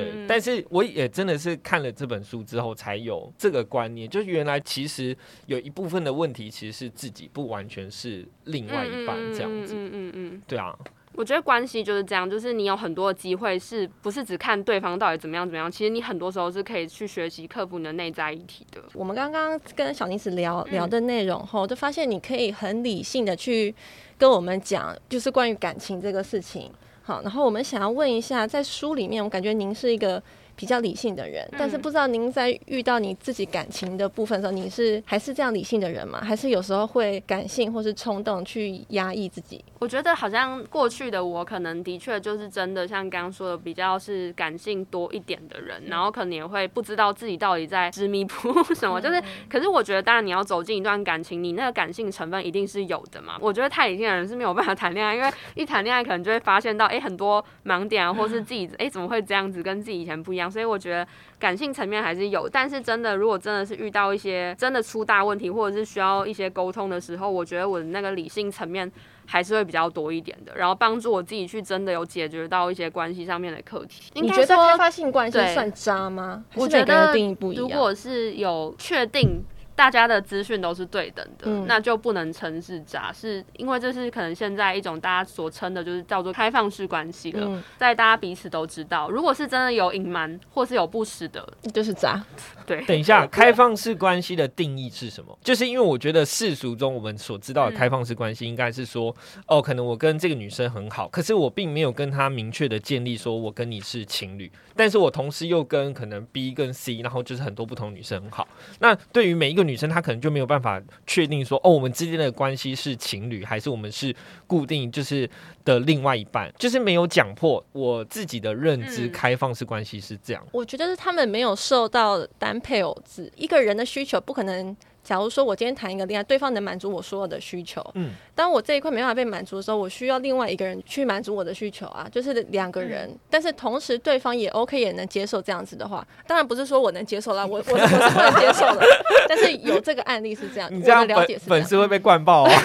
[0.04, 0.26] 对。
[0.28, 9.74] 但是我也真的是看了这本书之后才有这个观念，就是原来其实有一部分的问题其实是自己，不完全是另外一半这样子。
[9.76, 10.78] 嗯嗯嗯，对啊。
[11.14, 15.72] 我觉得关系就是这样，就是你有很多机会，是不是只看对方到底怎么样怎么样？
[15.72, 18.84] 其实你很多时候是可以去学习克服你的内在议题的。
[18.94, 23.74] 我们刚刚跟小妮子聊聊的内容后，就发现你可以很理性的去
[24.20, 26.72] 跟我们讲，就是关于感情这个事情。
[27.08, 30.22] 好，然后我们想要问一下，在书里面，我感觉您是一个。
[30.58, 36.20] 比较理性的人，但是不知道您在遇到你自己感情的部分的时候，你是还是这样理性的人吗？
[36.22, 39.64] 还是有时候会感性或是冲动去压抑自己？
[39.80, 49.00] 我觉得好像过去的我可能的确就是真的像刚刚说的，比较是感性多一点的人，然后可能也会不知道自己到底在执迷不悟什么。
[49.00, 53.38] 就是，可是我觉得，当然你要走进一段感情，你那个感性成分一定是有的嘛。
[53.40, 60.47] 我觉得太理性的人是没有办法谈恋爱，因为一谈恋爱可能就会发现到，哎，很多盲点啊，或是自己，哎，怎么会这样子，跟自己以前不一样。
[60.50, 61.08] 所以我觉得
[61.40, 68.92] 感性层面还是有，但是真的，如果真的是遇到一些真的出大问题，或者是需要一些沟通的时候，我觉得我的那个理性层面
[69.26, 74.12] 还是会比较多一点的，然后帮助我自己去真的有解决到一些关系上面的课题。
[74.14, 76.44] 你觉得开发性关系算渣吗？
[76.56, 77.14] 我觉得
[77.56, 79.44] 如果是有确定。
[79.78, 92.22] 大家的资讯都是对等的，嗯那就不能称是渣，是因为这是可能现在一种大家所称的，就是叫做开放式关系了，嗯，在大家彼此都知道，如果是真的有隐瞒或是有不实的，就是渣。
[92.66, 95.38] 对，等一下，开放式关系的定义是什么？
[95.44, 108.48] 就是因为我觉得世俗中我们所知道的开放式关系，应该是说，哦，可能我跟这个女生很好，可是我并没有跟她明确的建立说我跟你是情侣，但是我同时又跟可能 B 跟 C，然后就是很多不同女生很好。
[108.80, 114.16] 那对于每一个女生，她可能就没有办法确定说，哦，我们之间的关系是情侣，还是我们是
[114.48, 115.30] 固定就是
[115.66, 120.44] 的另外一半，就是没有讲破我自己的认知，嗯开放式关系是这样。
[120.52, 124.76] 我觉得是他们没有受到单配偶制，一个人的需求不可能。
[125.08, 138.86] 假如说我今天谈一个恋爱，对方能满足我所有的需求，嗯嗯，当我这一块没办法被满足的时候，我需要另外一个人去满足我的需求啊，就是两个人，但是同时对方也 OK 也能接受这样子的话，当然不是说我能接受啦，我我我是不能接受的，
[139.30, 141.50] 但是有这个案例是这样，你这样了解粉是。
[141.50, 142.52] 粉丝会被灌爆啊！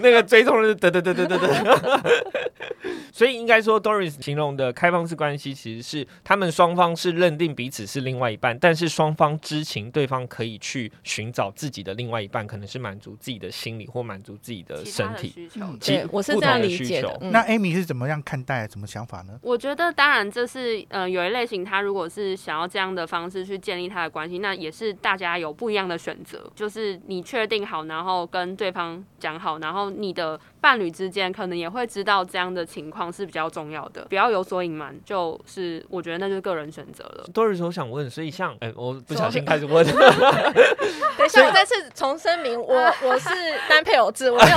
[0.00, 2.02] 那个追踪人，得得得得得得。
[3.12, 15.28] 所以应该说，Doris 形容的开放式关系，其实是他们双方是认定彼此是另外一半，但是双方知情对方可以去寻找自己的另外一半，可能是满足自己的心理或满足自己的身体。
[15.28, 15.60] 需求。
[15.62, 17.18] 嗯其对，我是不这样同的需求理解的。
[17.20, 19.38] 嗯那 Amy 是怎么样看待、怎么想法呢？
[19.42, 26.50] 我觉得，当然，这是呃，有一类型，他如果是想要这样的方式去建立他的关系，那也是大家有不一样的选择。
[26.56, 34.94] 就是你确定好，然后跟对方讲好，然后你的伴侣之间可能也会知道这样的情况是比较重要的，不要有所隐瞒。
[35.04, 37.26] 就是我觉得那就是个人选择了。
[37.34, 39.84] Doris，我想问，所以像哎、我不小心 开始问，
[41.18, 43.28] 等一下，我再次重声明，我 我是
[43.68, 44.56] 单配偶制，我没有。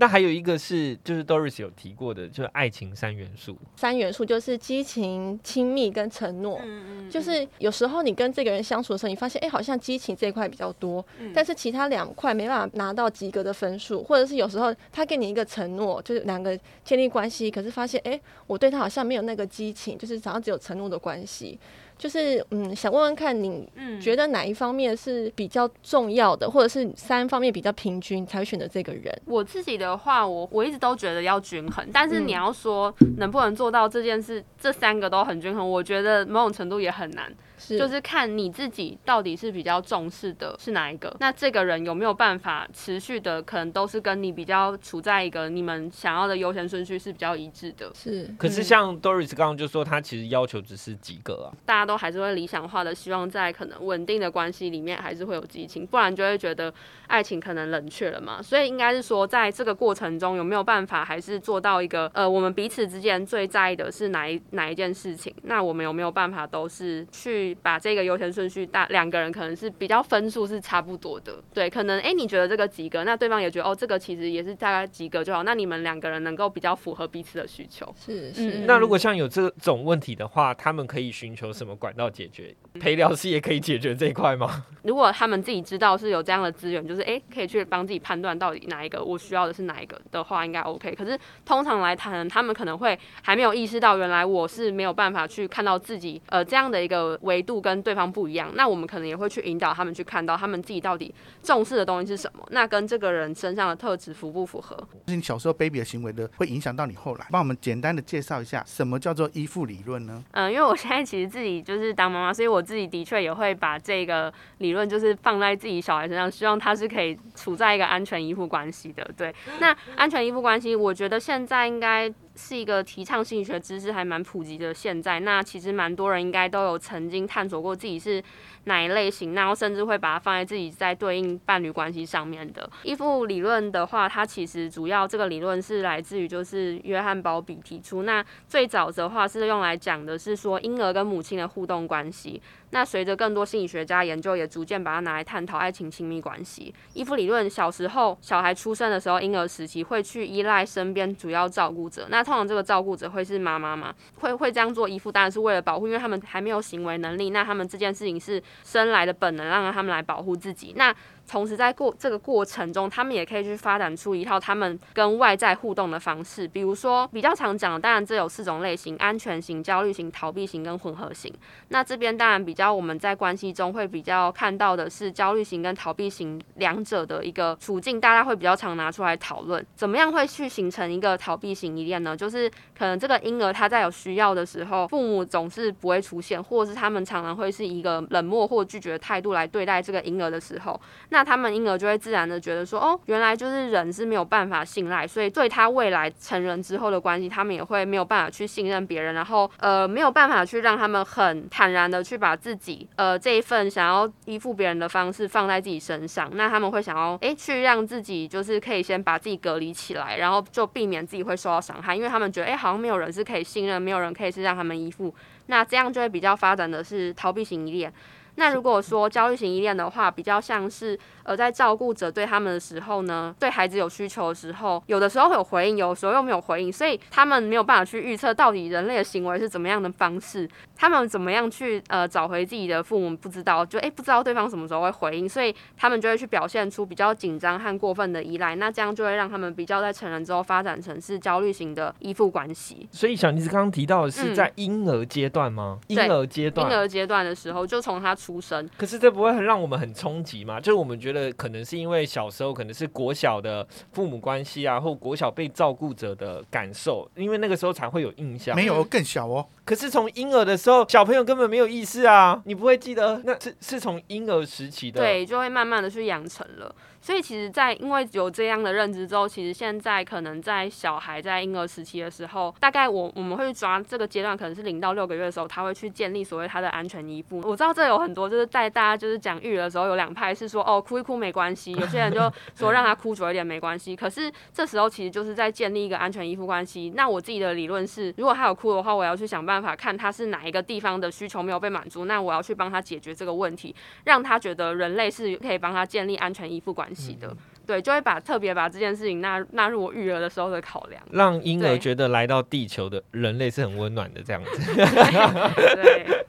[0.00, 3.58] 那还有一个是，就是 Doris 有提过的，就是爱情三元素。
[3.74, 6.60] 三元素就是激情、亲密跟承诺。
[6.64, 21.58] 嗯嗯就是有时候你跟这个人相处的时候，你发现哎、诶好像激情这一块比较多，嗯但是其他两块没办法拿到及格的分数，或者是有时候他给你一个承诺，就是两个建立关系，可是发现哎、诶我对他好像没有那个激情，就是好像只有承诺的关系。
[21.98, 29.12] 就是嗯，想问问看你嗯觉得哪一方面是比较重要的，或者是三方面比较平均才会选择这个人？
[29.26, 37.30] 我自己的话，我我一直都觉得要均衡，但是嗯你要说能不能做到这件事，这三个都很均衡，我觉得某种程度也很难。
[37.58, 47.90] 是就是看你自己到底是比较重视的是哪一个，那这个人有没有办法持续的，可能都是跟你比较处在一个你们想要的优先顺序是比较一致的。
[47.94, 51.52] 是，可是嗯像 Doris 刚刚就说，他其实要求只是及格啊。
[51.64, 56.72] 大家都还是会理想化的，希望在可能稳定的关系里面还是会有激情，不然就会觉得
[57.06, 58.40] 爱情可能冷却了嘛。
[58.42, 65.34] 所以应该是说，在这个过程中有没有办法，还是做到一个呃，我们彼此之间最在意的是哪一哪一件事情？
[65.42, 77.92] 那我们有没有办法都是去把这个优先顺序大两个人可能是比较分数是差不多的，对，可能诶你觉得这个及格，那对方也觉得哦这个其实也是大概及格就好，那你们两个人能够比较符合彼此的需求。
[77.96, 82.54] 是是，嗯那如果像有这种问题的话，他们可以寻求什么管道解决？
[82.80, 84.64] 陪聊师也可以解决这一块吗？
[84.82, 90.94] 如果他们自己知道是有这样的资源，就是诶可以去帮自己判断到底哪一个我需要的是哪一个的话，应该 OK。
[90.94, 98.50] 可是通常来谈，他们可能会还没有意识到，原来我是没有办法去看到自己呃这样的一个维度跟对方不一样。
[98.54, 104.76] 那我们可能也会去引导他们去看到他们自己到底重视的东西是什么，那跟这个人身上的特质符不符合？
[105.06, 107.26] 就是你小时候 baby 的行为的，会影响到你后来。
[107.30, 110.22] 帮我们简单的介绍一下，什么叫做依附理论呢？
[110.32, 119.08] 嗯，因为我现在其实自己就是当妈妈，所以我自己的确也会把这个理论就是放在自己小孩身上，希望他是可以处在一个安全依附关系的。
[119.16, 124.72] 对，那安全依附关系，我觉得现在应该是一个提倡心理学知识还蛮普及的。
[124.72, 128.22] 现在，那其实蛮多人应该都有曾经探索过自己是
[128.68, 138.04] 哪一类型，然后甚至会把它放在自己在对应伴侣关系上面的依附理论的话，它其实主要这个理论是来自于就是约翰鲍比提出。
[138.04, 142.40] 那最早的话是用来讲的是说婴儿跟母亲的互动关系。
[142.70, 146.74] 那随着更多心理学家研究，也逐渐把它拿来探讨爱情亲密关系。
[146.92, 152.06] 依附理论，小时候小孩出生的时候，婴儿时期会去依赖身边主要照顾者。
[152.10, 153.94] 那通常这个照顾者会是妈妈嘛？
[154.20, 157.30] 会会这样做依附，当然是为了保护，因为他们还没有行为能力。
[157.30, 160.74] 那他们这件事情是生来的本能，让他们来保护自己。
[160.76, 160.94] 那
[161.28, 166.48] 同时在过这个过程中，他们也可以去发展出一套他们跟外在互动的方式。
[166.48, 171.32] 比如说比较常讲，当然这有四种类型：安全型、焦虑型、逃避型跟混合型。
[171.68, 182.16] 那这边当然比较我们在关系中会比较看到的是焦虑型跟逃避型两者的一个处境，大家会比较常拿出来讨论，怎么样会去形成一个逃避型依恋呢？
[182.16, 215.12] 就是可能这个婴儿他在有需要的时候，父母总是不会出现，或者是他们常常会是一个冷漠或拒绝的态度来对待这个婴儿的时候，那那他们婴儿就会自然的觉得说，哦，原来就是人是没有办法信赖，所以对他未来成人之后的关系，他们也会没有办法去信任别人，然后呃没有办法去让他们很坦然的去把自己呃这一份想要依附别人的方式放在自己身上，那他们会想要诶去让自己就是可以先把自己隔离起来，然后就避免自己会受到伤害，因为他们觉得诶好像没有人是可以信任，没有人可以是让他们依附，
[215.46, 217.92] 那这样就会比较发展的是逃避型依恋。
[218.38, 242.88] 那如果说焦虑型依恋的话，比较像是呃在照顾者对他们的时候呢，对孩子有需求的时候，有的时候会有回应，有的时候又没有回应，所以他们没有办法去预测到底人类的行为是怎么样的方式，他们怎么样去呃找回自己的父母不知道，就诶不知道对方什么时候会回应，所以他们就会去表现出比较紧张和过分的依赖，那这样就会让他们比较在成人之后发展成是焦虑型的依附关系。
[242.92, 245.80] 所以小妮子刚刚提到的是嗯在婴儿阶段吗？
[245.88, 246.78] 婴对儿阶段婴。
[246.78, 250.60] 儿阶段的时候，就从他出生，可是这不会很让我们很冲击吗？
[250.60, 258.54] 就是我们觉得可能是因为小时候可能是国小的父母关系啊，或国小被照顾者的感受，因为那个时候才会有印象。
[258.54, 265.00] 没有更小哦，可是从婴儿的时候，小朋友根本没有意识啊，你不会记得那是是从婴儿时期的。
[265.00, 266.74] 对，就会慢慢的去养成了。
[267.08, 277.40] 所以其实，在因为有这样的认知之后，其实现在可能在小孩在婴儿时期的时候，大概我我们会抓这个阶段，可能是零到六个月的时候，他会去建立所谓他的安全依附。
[277.46, 283.96] 我知道这有很多就是在大家就是讲育儿的时候，有两派是说哦哭一哭没关系，有些人就 说让他哭久一点没关系。
[283.96, 286.92] 可是这时候其实就是在建立一个安全依附关系。
[286.94, 293.74] 那我自己的理论是，如果他有哭的话，我要去想办法看他是哪一个地方的需求没有被满足，那我要去帮他解决这个问题。
[294.04, 297.36] 让他觉得人类是可以帮他建立安全依附关系的。
[297.66, 301.02] 对，就会把特别把这件事情纳纳入我育儿的时候的考量。
[301.10, 304.50] 让婴儿觉得来到地球的人类是很温暖的这样子。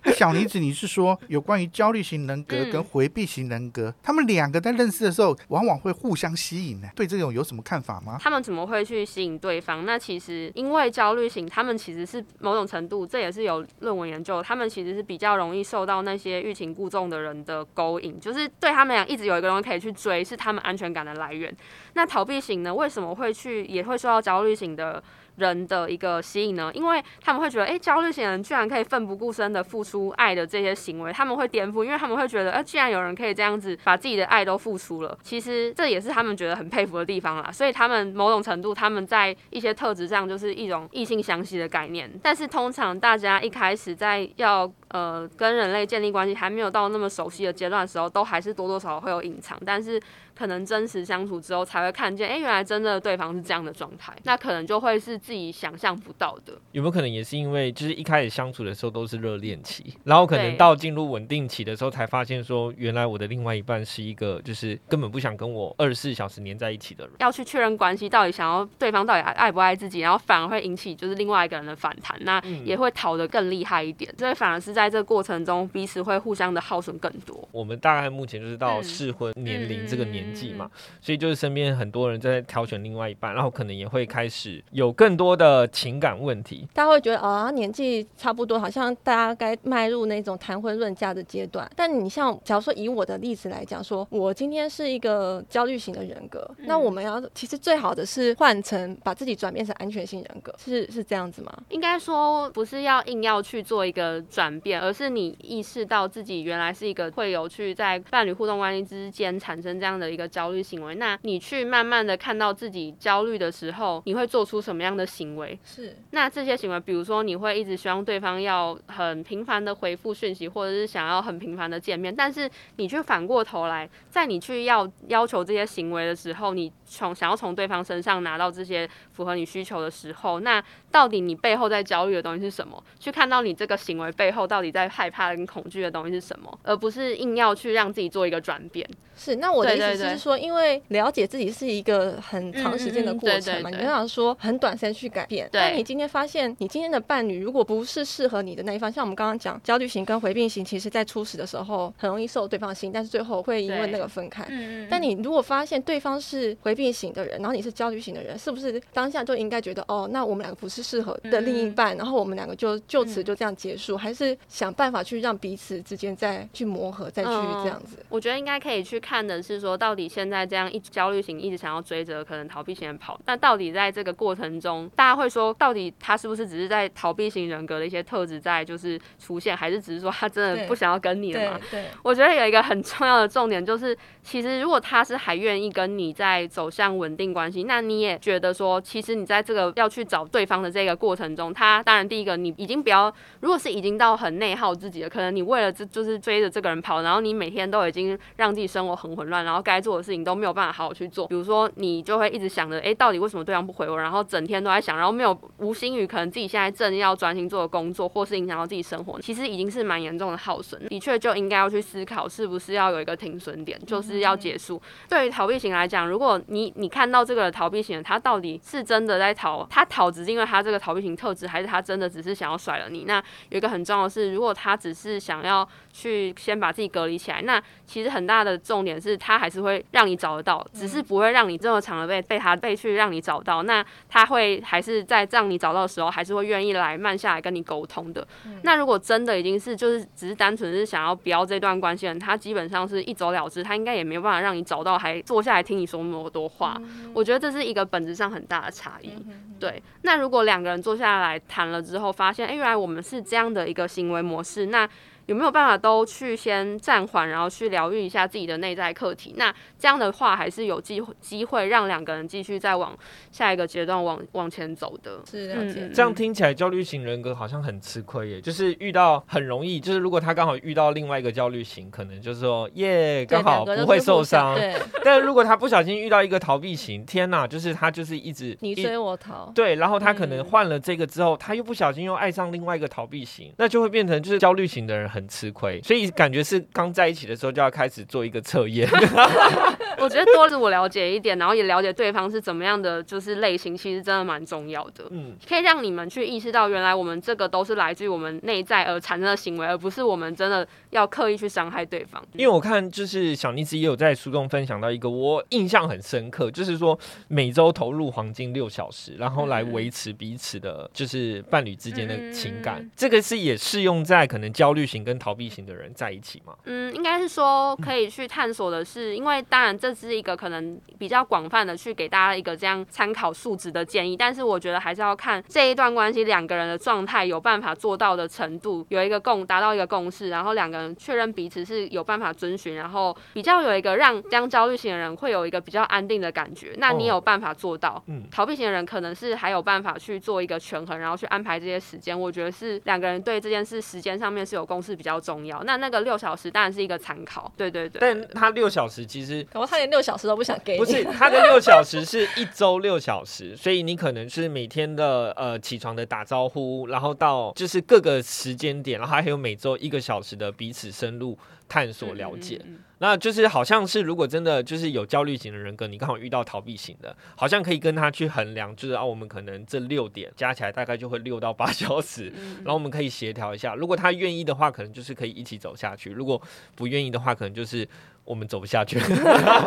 [0.19, 6.89] 小妮子，你是说有关于焦虑型人格嗯跟回避型人格，他们两个在认识的时候，往往会互相吸引呢？
[6.93, 8.17] 对这种有什么看法吗？
[8.21, 9.85] 他们怎么会去吸引对方？
[9.85, 21.55] 那其实因为焦虑型，他们其实是某种程度，这也是有论文研究，他们其实是比较容易受到那些欲擒故纵的人的勾引，就是对他们俩一直有一个东西可以去追，是他们安全感的来源。
[21.93, 25.01] 那逃避型呢，为什么会去也会受到焦虑型的？
[25.39, 37.51] 人的一个吸引呢，因为他们会觉得，诶，焦虑型人居然可以奋不顾身的付出爱的这些行为，他们会颠覆，因为他们会觉得，呃，既然有人可以这样子把自己的爱都付出了，其实这也是他们觉得很佩服的地方啦。
[37.51, 42.11] 所以他们某种程度，他们在一些特质上就是一种异性相吸的概念。
[42.21, 50.01] 但是通常大家一开始在要呃跟人类建立关系还没有到那么熟悉的阶段的时候，都还是多多少少会有隐藏，但是
[50.35, 56.53] 可能真实相处之后才会看见，诶，原来真的对方是这样的状态，那可能就会是自己想象不到的。
[56.71, 67.13] 有没有可能也是因为就是一开始相处的时候都是热恋期，然后可能到进入稳定期的时候才发现说，原来我的另外一半是一个就是根本不想跟我二十四小时黏在一起的人。
[67.19, 77.35] 要去确认关系，到底想要对方到底爱爱不爱自己，然后反而会引起就是另外一个人的反弹，那嗯也会逃得更厉害一点，所以反而是在这个过程中彼此会互相的耗损更多。
[77.51, 80.69] 我们大概目前就是到嗯适婚年龄这个年纪嘛，
[81.01, 86.67] 所以就是身边很多人在挑选另外一半，然后可能也会开始有更多的情感问题。
[86.75, 91.67] 大家会觉得哦，年纪差不多，好像大家该迈入那种谈婚论嫁的阶段。
[91.75, 101.57] 但你像，假如说以我的例子来讲，说我今天是一个焦虑型的人格，嗯那我们要其实最好的是换成把自己转变成安全性人格，是是这样子吗？
[101.69, 110.95] 应该说不是要硬要去做一个转变，而是你意识到自己原来是一个会有去在伴侣互动关系之间产生这样的一个焦虑行为。
[110.95, 115.57] 那你去慢慢的看到自己焦虑的时候，你会做出什么样的行为？
[115.63, 128.89] 是那这些行为，比如说你会一直希望对方要很频繁的回复讯息，或者是想要很频繁的见面，但是你却反过头来，在你去要要求这些行为的时候，你从想要从对方身上拿到这些
[129.19, 132.81] 符合你需求的时候，那到底你背后在焦虑的东西是什么？
[133.01, 138.87] 去看到你这个行为背后到底在害怕跟恐惧的东西是什么，而不是硬要去让自己做一个转变。
[139.17, 145.49] 是，那我的意思是说，因为了解自己是一个很长时间的过程嘛，对对对你就想说很短时间去改变。
[145.51, 154.45] 对但你今天发现，你今天的伴侣如果不是适合你的那一方，像我们刚刚讲焦虑型跟回避型，其实在初始的时候很容易受对方心，但是最后会因为那个分开。
[154.49, 167.97] 嗯但你如果发现对方是回避型的人，然后你是焦虑型的人，是不是当下就应该觉得哦，那我们两个不是适合的另一半，然后我们两个就就此就这样结束，还是想办法去让彼此之间再去磨合，再去嗯这样子？
[168.09, 181.59] 我觉得应该可以去看的是说，到底现在这样一直焦虑型一直想要追着可能逃避型的跑，那到底在这个过程中，大家会说，到底他是不是只是在逃避型人格的一些特质在就是出现，还是只是说他真的不想要跟你了嘛？
[181.71, 214.81] 对，我觉得有一个很重要的重点就是，其实如果他是还愿意跟你在走向稳定关系，那你也觉得说，其实你在这个要去找对方的这个过程中，他当然第一个你已经不要，如果是已经到很内耗自己了，可能你为了这就是追着这个人跑，然后你每天都已经让自己生活很混乱，然后该做的事情都没有办法好好去做，比如说你就会一直想着，诶，到底为什么对方不回我，然后整天都在想，然后没有无心于可能自己现在正要专心做的工作，或是影响到自己生活，其实已经是蛮严重的耗损，的确就应该要去思考是不是要有一个停损点，就是要结束。
[215.07, 223.05] 对于逃避型来讲，如果你你看到这个逃避型的，他到底是真的在逃，他逃只是因为他这个逃避型特质，还是他真的只是想要甩了你？
[223.05, 233.63] 那有一个很重要的是，如果他只是想要去先把自己隔离起来，那其实很大的重点是他还是会让你找得到，只是不会让你这么长的被被他被去让你找到。
[233.63, 238.25] 那他会还是在让你找到的时候，还是会愿意来慢下来跟你沟通的。
[238.63, 246.79] 那如果真的已经是就是只是单纯是想要不要这段关系的人，他基本上是一走了之，他应该也没有办法让你找到，还坐下来听你说那么多话。
[247.13, 249.11] 我觉得这是一个本质上很大的差异。
[249.59, 254.87] 对，那如果两个人坐下来谈了之后，发现哎、诶原来我们是这样的一个行为模式，那
[255.29, 259.35] 有没有办法都去先暂缓，然后去疗愈一下自己的内在课题？
[259.37, 262.97] 那这样的话，还是有机会机会让两个人继续再往
[263.31, 265.21] 下一个阶段往往前走的。
[265.29, 265.81] 是了解。
[265.81, 268.41] 嗯这样听起来，焦虑型人格好像很吃亏耶。
[268.41, 274.55] 就是遇到很容易，就是如果他刚好遇到另外一个焦虑型，可能就是说耶，刚好不会受伤。
[274.55, 279.51] 对，但是如果他不小心遇到一个逃避型，天哪，就是他就是一直你追我逃。
[279.53, 285.81] 对，然后他可能嗯换了这个之后，他又不小心又爱上另外一个逃避型，那就会变成就是焦虑型的人很吃亏。
[285.81, 288.87] 所以感觉是刚在一起的时候就要开始做一个测验。
[290.01, 295.03] 我觉得多自我了解一点，然后也了解对方是怎么样的，就是类型，其实真的蛮重要的。
[295.09, 302.23] 嗯，可以让你们去意识到，原来我们这个都是来自于我们内在而产生的行为，而不是我们真的要刻意去伤害对方。
[302.33, 306.97] 因为我看就是小妮子也有在书中分享到一个我印象很深刻，就是说
[307.27, 312.81] 每周投入黄金六小时，然后来维持彼此的，就是伴侣之间的情感。
[312.81, 316.55] 嗯这个是也适用在可能焦虑型跟逃避型的人在一起吗？
[316.65, 338.01] 嗯，应该是说可以去探索的是，因为当然这是一个可能比较广泛的去给大家一个这样参考数值的建议，但是我觉得还是要看这一段关系两个人的状态有办法做到的程度，有一个共达到一个共识，然后两个人确认彼此是有办法遵循，然后比较有一个让这样焦虑型的人会有一个比较安定的感觉，那你哦有办法做到。
[338.07, 342.19] 嗯逃避型的人可能是还有办法去做一个权衡，然后去安排这些时间。
[342.19, 345.63] 我觉得是两个人对这件事时间上面是有共识比较重要。
[345.63, 347.99] 那那个六小时当然是一个参考，对对对。
[347.99, 350.79] 但他六小时其实搞不好他连六小时都不想给你。
[350.79, 361.37] 不是，他的六小时是一周六小时，所以你可能是每天的呃起床的打招呼，然后到就是各个时间点，然后还有每周一个小时的彼此深入
[361.67, 362.55] 探索了解。
[362.65, 372.29] 嗯嗯嗯那就是好像是如果真的就是有焦虑型的人格，你刚好遇到逃避型的，好像可以跟他去衡量，就是啊，我们可能这六点加起来大概就会六到八小时。
[372.35, 376.41] 嗯然后我们可以协调一下，如果他愿意的话，可可能就是可以一起走下去；如果
[376.73, 377.85] 不愿意的话，可能就是
[378.23, 378.97] 我们走不下去。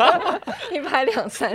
[0.73, 1.55] 一拍两散。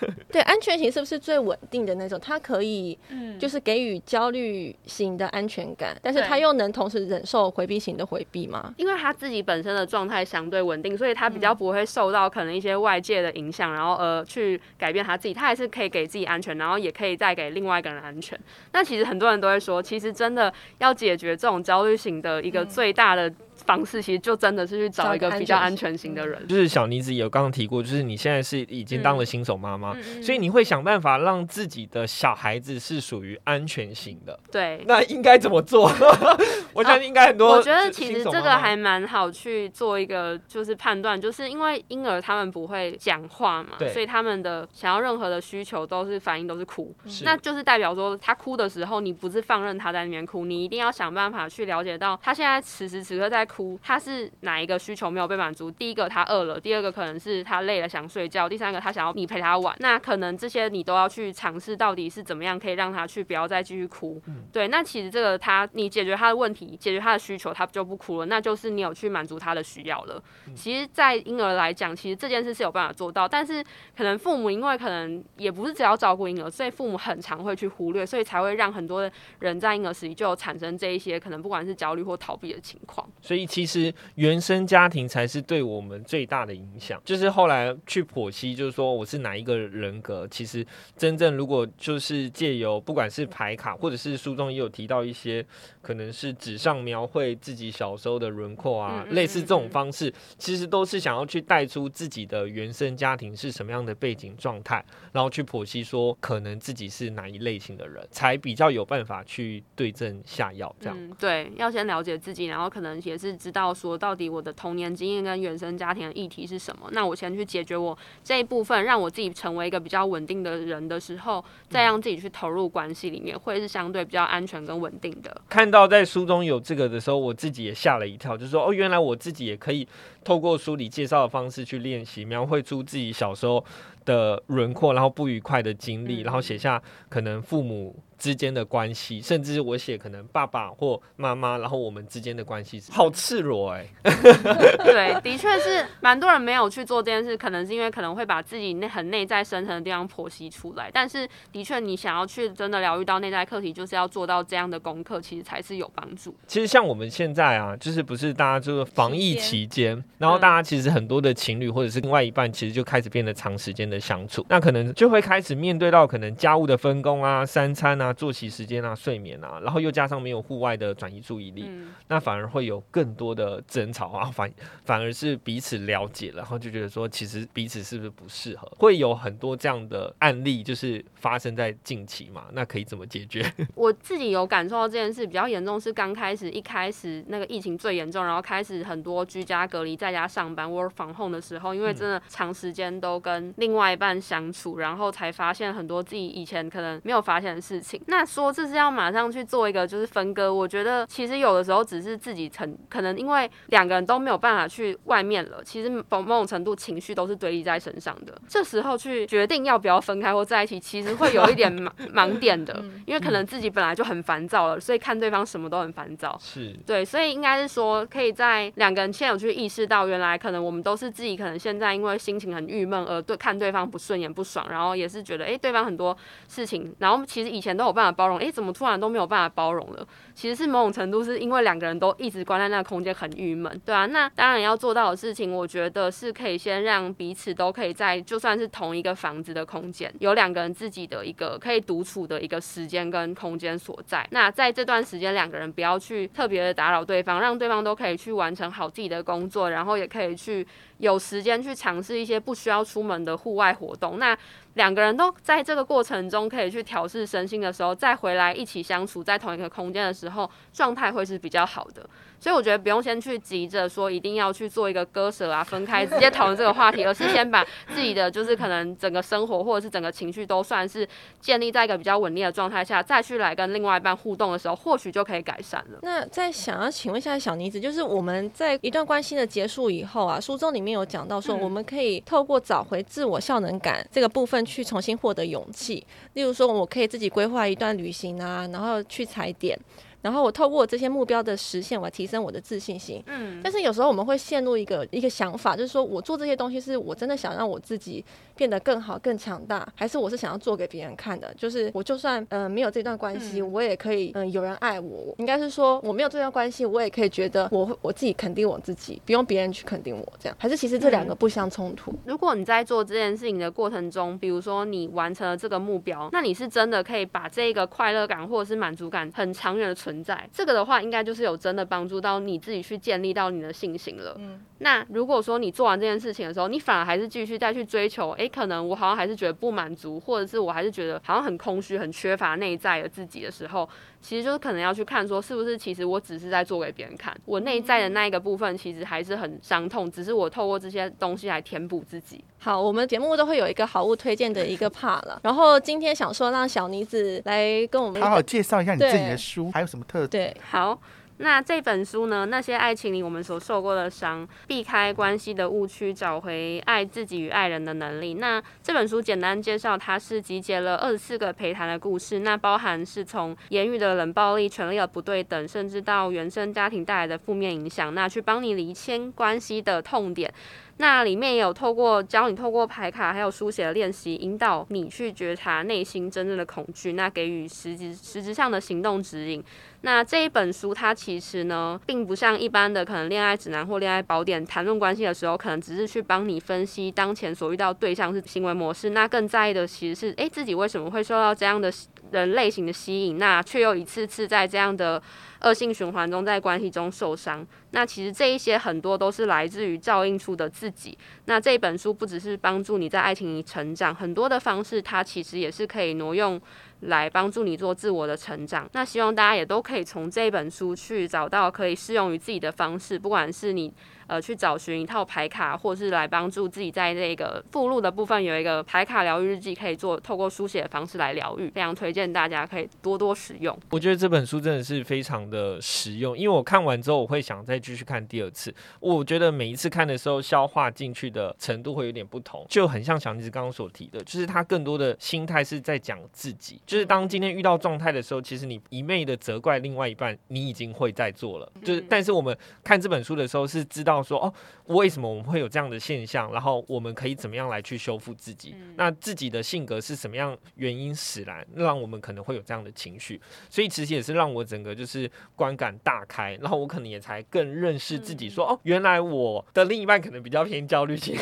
[0.30, 2.18] 对，安全型是不是最稳定的那种？
[2.20, 8.74] 它可以嗯就是给予焦虑型的安全感，但是对它又能同时忍受回避型的回避吗？
[8.76, 15.34] 因为他自己本身的状态相对稳定，所以他比较不会受到可能一些外界的影响，然后呃去改变他自己。
[15.34, 18.38] 他还是可以给自己安全，然后也可以再给另外一个人安全。
[18.72, 23.32] 那其实很多人都会说，其实真的要解决这种焦虑型的一个最大的
[23.64, 26.08] 方式，其实就真的是去找一个比较安全型。
[26.14, 26.48] 的人。
[26.48, 34.38] 就是小妮子也有刚刚提过，就是你现在是已经当了新手妈妈，嗯所以你会想办法让自己的小孩子是属于安全型的。
[34.50, 35.92] 对，那应该怎么做？
[36.72, 55.68] 我相信应该很多、我觉得其实这个还蛮好去做一个就是判断，就是因为婴儿他们不会讲话嘛，所以他们的想要任何的需求都是反应都是哭，那就是代表说他哭的时候，你不是放任他在那边哭，你一定要想办法去了解到他现在此时此刻在哭，他是哪一个需求没有被满足？
[55.70, 64.22] 第一个他饿了，第二个可能是他累了想睡觉，第三个他想要你陪他玩，那可能这些你都要去尝试到底是怎么样可以让他去不要再继续哭。
[64.52, 66.68] 对，那其实这个他你解决他的问题。
[66.76, 70.22] 解决他的需求，他就不哭了，那就是你有去满足他的需要了。
[70.54, 73.64] 其实，在婴儿来讲，其实这件事是有办法做到，但是
[73.96, 83.08] 可能父母因为可能也不是只要照顾婴儿，所以父母很常会去忽略，所以才会让很多人在婴儿时期就产生这一些可能不管是焦虑或逃避的情况。
[83.22, 87.00] 所以，其实原生家庭才是对我们最大的影响。
[87.04, 90.66] 就是后来去剖析，就是说我是哪一个人格，其实
[90.96, 95.44] 真正如果就是借由不管是牌卡，或者是书中也有提到一些，
[95.82, 110.74] 可能是纸上描绘自己小时候的轮廓啊，类似这种方式，其实都是想要去带出自己的原生家庭是什么样的背景状态，然后去剖析说可能自己是哪一类型的人，才比较有办法去对症下药。
[110.80, 116.88] 这样对，要先了解自己，然后可能也是知道说到底我的童年经验跟原生家庭的议题是什么。
[116.92, 125.40] 那我先去解决我这一部分，让我自己成为一个比较稳定的人的时候，再让自己去投入关系里面，会是相对比较安全跟稳定的。
[125.48, 126.88] 看到在书中有这个。
[126.88, 129.86] 的时候，我自己也吓了一跳，就是说，哦，原来我自己也可以
[130.24, 133.62] 透过书里介绍的方式去练习，描绘出自己小时候
[134.06, 137.94] 的轮廓，然后不愉快的经历，然后写下可能父母。
[138.18, 143.86] 之间的关系，甚至我写可能爸爸或妈妈，然后我们之间的关系好赤裸哎。
[144.02, 150.90] 对， 的确是蛮多人没有去做这件事，可能是因为可能会把自己内很内在深层的地方剖析出来。
[150.92, 156.34] 但是的确，你想要去真的疗愈到内在课题，就是要做到这样的功课，其实才是有帮助。
[156.46, 168.07] 其实像我们现在啊，就是不是大家就是防疫期间，然后大家其实很多的情侣或者是另外一半，其实就开始变得长时间的相处，那可能就会开始面对到可能家务的分工啊、三餐啊。
[168.12, 171.70] 作息时间啊，睡眠啊，然后又加上没有户外的转移注意力，
[172.08, 174.50] 那反而会有更多的争吵啊，反
[174.84, 178.68] 反而是彼此了解，然后就觉得说，其实彼此是不是不适合？
[178.78, 182.46] 会有很多这样的案例，就是发生在近期嘛？
[182.52, 183.44] 那可以怎么解决？
[183.74, 197.97] 我自己有感受到这件事比较严重，是刚开始一开始那个疫情最严重，然后开始很多居家隔离在家上班 work from home 的时候，因为真的长时间都跟另外一半相处，然后才发现很多自己以前可能没有发现的事情。
[198.06, 208.34] 那说这是要马上去做一个就是分割，我觉得其实有的时候只是自己成可能因为两个人都没有办法去外面了，其实某某种程度情绪都是堆积在身上的。
[208.48, 216.38] 这时候去决定要不要分开或在一起，其实会有一点盲 盲点的，因为可能自己本来就很烦躁了，所以看对方什么都很烦躁。
[216.42, 226.16] 是对，所以应该是说可以在两个人先有去意识到，原来可能我们都是自己可能现在因为心情很郁闷而对看对方不顺眼不爽，然后也是觉得哎对方很多
[226.48, 228.38] 事情，然后其实以前都有办法包容。
[228.38, 230.06] 哎，怎么突然都没有办法包容了？
[230.38, 234.06] 其实是某种程度是因为两个人都一直关在那个空间很郁闷，对啊。
[234.06, 244.24] 那当然要做到的事情，我觉得是可以先让彼此都可以在就算是同一个房子的空间，有两个人自己的一个可以独处的一个时间跟空间所在。
[244.30, 250.64] 那在这段时间，两个人不要去特别的打扰对方，让对方都可以去完成好自己的工作，然后也可以去
[250.98, 254.20] 有时间去尝试一些不需要出门的户外活动。
[254.20, 254.38] 那
[254.74, 260.27] 两个人都在这个过程中可以去调试身心的时候，再回来一起相处在同一个空间的时候，
[260.72, 262.08] 状态会是比较好的。
[262.40, 271.06] 所以我觉得不用先去急着说一定要去做一个割舍啊，分开直接讨论这个话题，而是先把自己的就是可能整个生活或者是整个情绪都算是
[271.40, 275.98] 建立在一个比较稳定的状态下，再去来跟另外一半互动的时候，或许就可以改善了。
[276.02, 286.06] 那在想要请问一下小妮子，就是我们在一段关系的结束以后啊，书中里面有讲到说，我们可以透过找回自我效能感这个部分去重新获得勇气。
[286.34, 289.76] 例如说，我可以自己规划一段旅行啊，然后去踩点。
[290.20, 293.22] 然后我透过这些目标的实现，我提升我的自信心。
[293.26, 298.24] 嗯，但是有时候我们会陷入一个一个想法，就是说我做这些东西是我真的想让我自己
[298.58, 301.54] 变得更好、更强大，还是我是想要做给别人看的？
[301.56, 305.32] 就是我就算嗯没有这段关系，我也可以嗯有人爱我。
[305.38, 310.32] 应该是说我没有这段关系，我也可以觉得我会我自己肯定我自己，不用别人去肯定我。
[310.40, 312.12] 这样还是其实这两个不相冲突。
[312.26, 320.48] 如果你在做这件事情的过程中，比如说你完成了这个目标，那你是真的可以把这个快乐感或者是满足感很长远的存在。
[320.52, 324.34] 这个的话，应该就是有真的帮助到你自己去建立到你的信心了。
[324.38, 333.88] 嗯，那如果说你做完这件事情的时候，你反而还是继续再去追求，哎，哎，可能我好像还是觉得不满足，或者是我还是觉得好像很空虚、很缺乏内在的自己的时候，
[334.20, 342.42] 其实就是可能要去看说，是不是其实我只是在做给别人看，我内在的那一个部分其实还是很伤痛，只是我透过这些东西来填补自己。
[342.58, 351.00] 好，我们节目都会有一个好物推荐的一个 part 了，然后今天想说让小妮子来跟我们好好介绍一下你自己的书，还有什么特对，好，
[351.38, 352.46] 那这本书呢？
[352.46, 358.34] 那些爱情里我们所受过的伤，避开关系的误区，找回爱自己与爱人的能力。
[358.34, 370.52] 那这本书简单介绍，它是集结了二十四个陪谈的故事，那包含是从言语的冷暴力、权力的不对等，甚至到原生家庭带来的负面影响，那去帮你厘清关系的痛点。
[370.98, 379.62] 那里面也有透过教你透过牌卡还有书写的练习，引导你去觉察内心真正的恐惧，那给予实质实质上的行动指引。
[380.02, 391.92] 那这一本书它其实呢，并不像一般的可能恋爱指南或恋爱宝典谈论关系的时候，可能只是去帮你分析当前所遇到对象是行为模式，那更在意的其实是，诶自己为什么会受到这样的
[392.30, 395.22] 人类型的吸引，那却又一次次在这样的
[395.60, 397.66] 恶性循环中，在关系中受伤。
[397.90, 401.16] 那其实这一些很多都是来自于照应出的自己。
[401.46, 406.60] 那这本书不只是帮助你在爱情里成长，很多的方式它其实也是可以挪用
[407.00, 408.88] 来帮助你做自我的成长。
[408.92, 413.92] 那希望大家也都可以从这本书去找到可以适用于自己的方式，不管是你。
[414.28, 423.76] 呃，去找寻一套牌卡，或是来帮助自己在这个附录的部分有一个牌卡疗愈日记，可以做透过书写的方式来疗愈，非常推荐大家可以多多使用。
[423.90, 428.74] 我觉得这本书真的是非常的实用，因为我看完之后，我会想再继续看第二次。
[429.00, 441.72] 我觉得每一次看的时候，消化进去的程度会有点不同，就很像小妮子刚刚所提的，就是他更多的心态是在讲自己，就是当今天遇到状态的时候，其实你一昧的责怪另外一半，你已经会在做了。
[441.82, 442.54] 就是，但是我们
[442.84, 444.52] 看这本书的时候，是知道说，哦，
[444.86, 448.74] 为什么我们会有这样的现象，然后我们可以怎么样来去修复自己？
[448.96, 453.40] 那自己的性格是什么样原因使然，让我们可能会有这样的情绪？
[453.68, 461.36] 所以其实也是让我整个就是观感大开，然后我可能也才更认识自己说，哦，原来我的另一半可能比较偏焦虑型，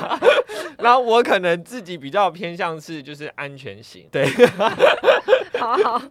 [0.78, 4.26] 然后我可能自己比较偏向是就是安全型，对。
[5.58, 6.02] 好好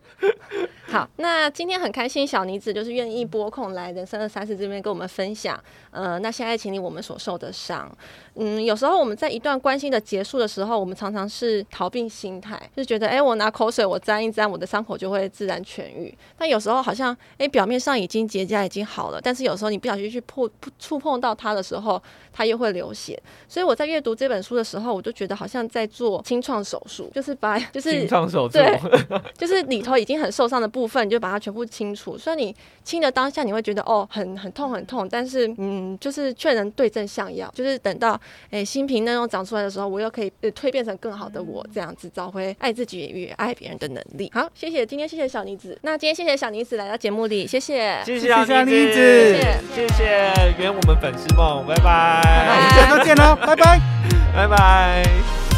[0.87, 5.61] 好，那今天很开心，小妮子就是愿意拨空来人生二三四这边跟我们分享，
[5.95, 7.89] 呃，那些爱情里我们所受的伤。
[8.37, 16.13] 嗯，有时候我们在一段关系的结束的时候，我们常常是逃避心态，就是觉得，哎、我拿口水我沾一沾，我的伤口就会自然痊愈。
[16.37, 22.01] 但有时候好像，哎、表面上已经结痂已经好了，但是有时候你不小心去碰触碰到它的时候，
[22.33, 23.17] 它又会流血。
[23.47, 28.79] 所以我在阅读这本书的时候，我就觉得好像在做清创手术，就是把就是清创手术，对
[29.37, 32.17] 就是里头已经很受伤的部分，你就把它全部清除。
[32.17, 37.51] 所以你清的当下，你会觉得哦，很很痛很痛，但是嗯，就是却能对症下药。
[37.53, 38.19] 就是等到
[38.51, 44.31] 诶新皮嫩肉长出来的时候，我又可以呃蜕变成更好的我，这样子找回爱自己与爱别人的能力。
[44.33, 48.01] 好，谢谢今天谢谢小妮子，那今天谢谢小妮子来到节目里，谢谢。
[48.05, 49.37] 谢谢小妮小妮子
[49.73, 53.79] 谢谢圆我们粉丝梦，拜拜，那我们下周见喽，拜拜。
[54.35, 55.54] 拜拜。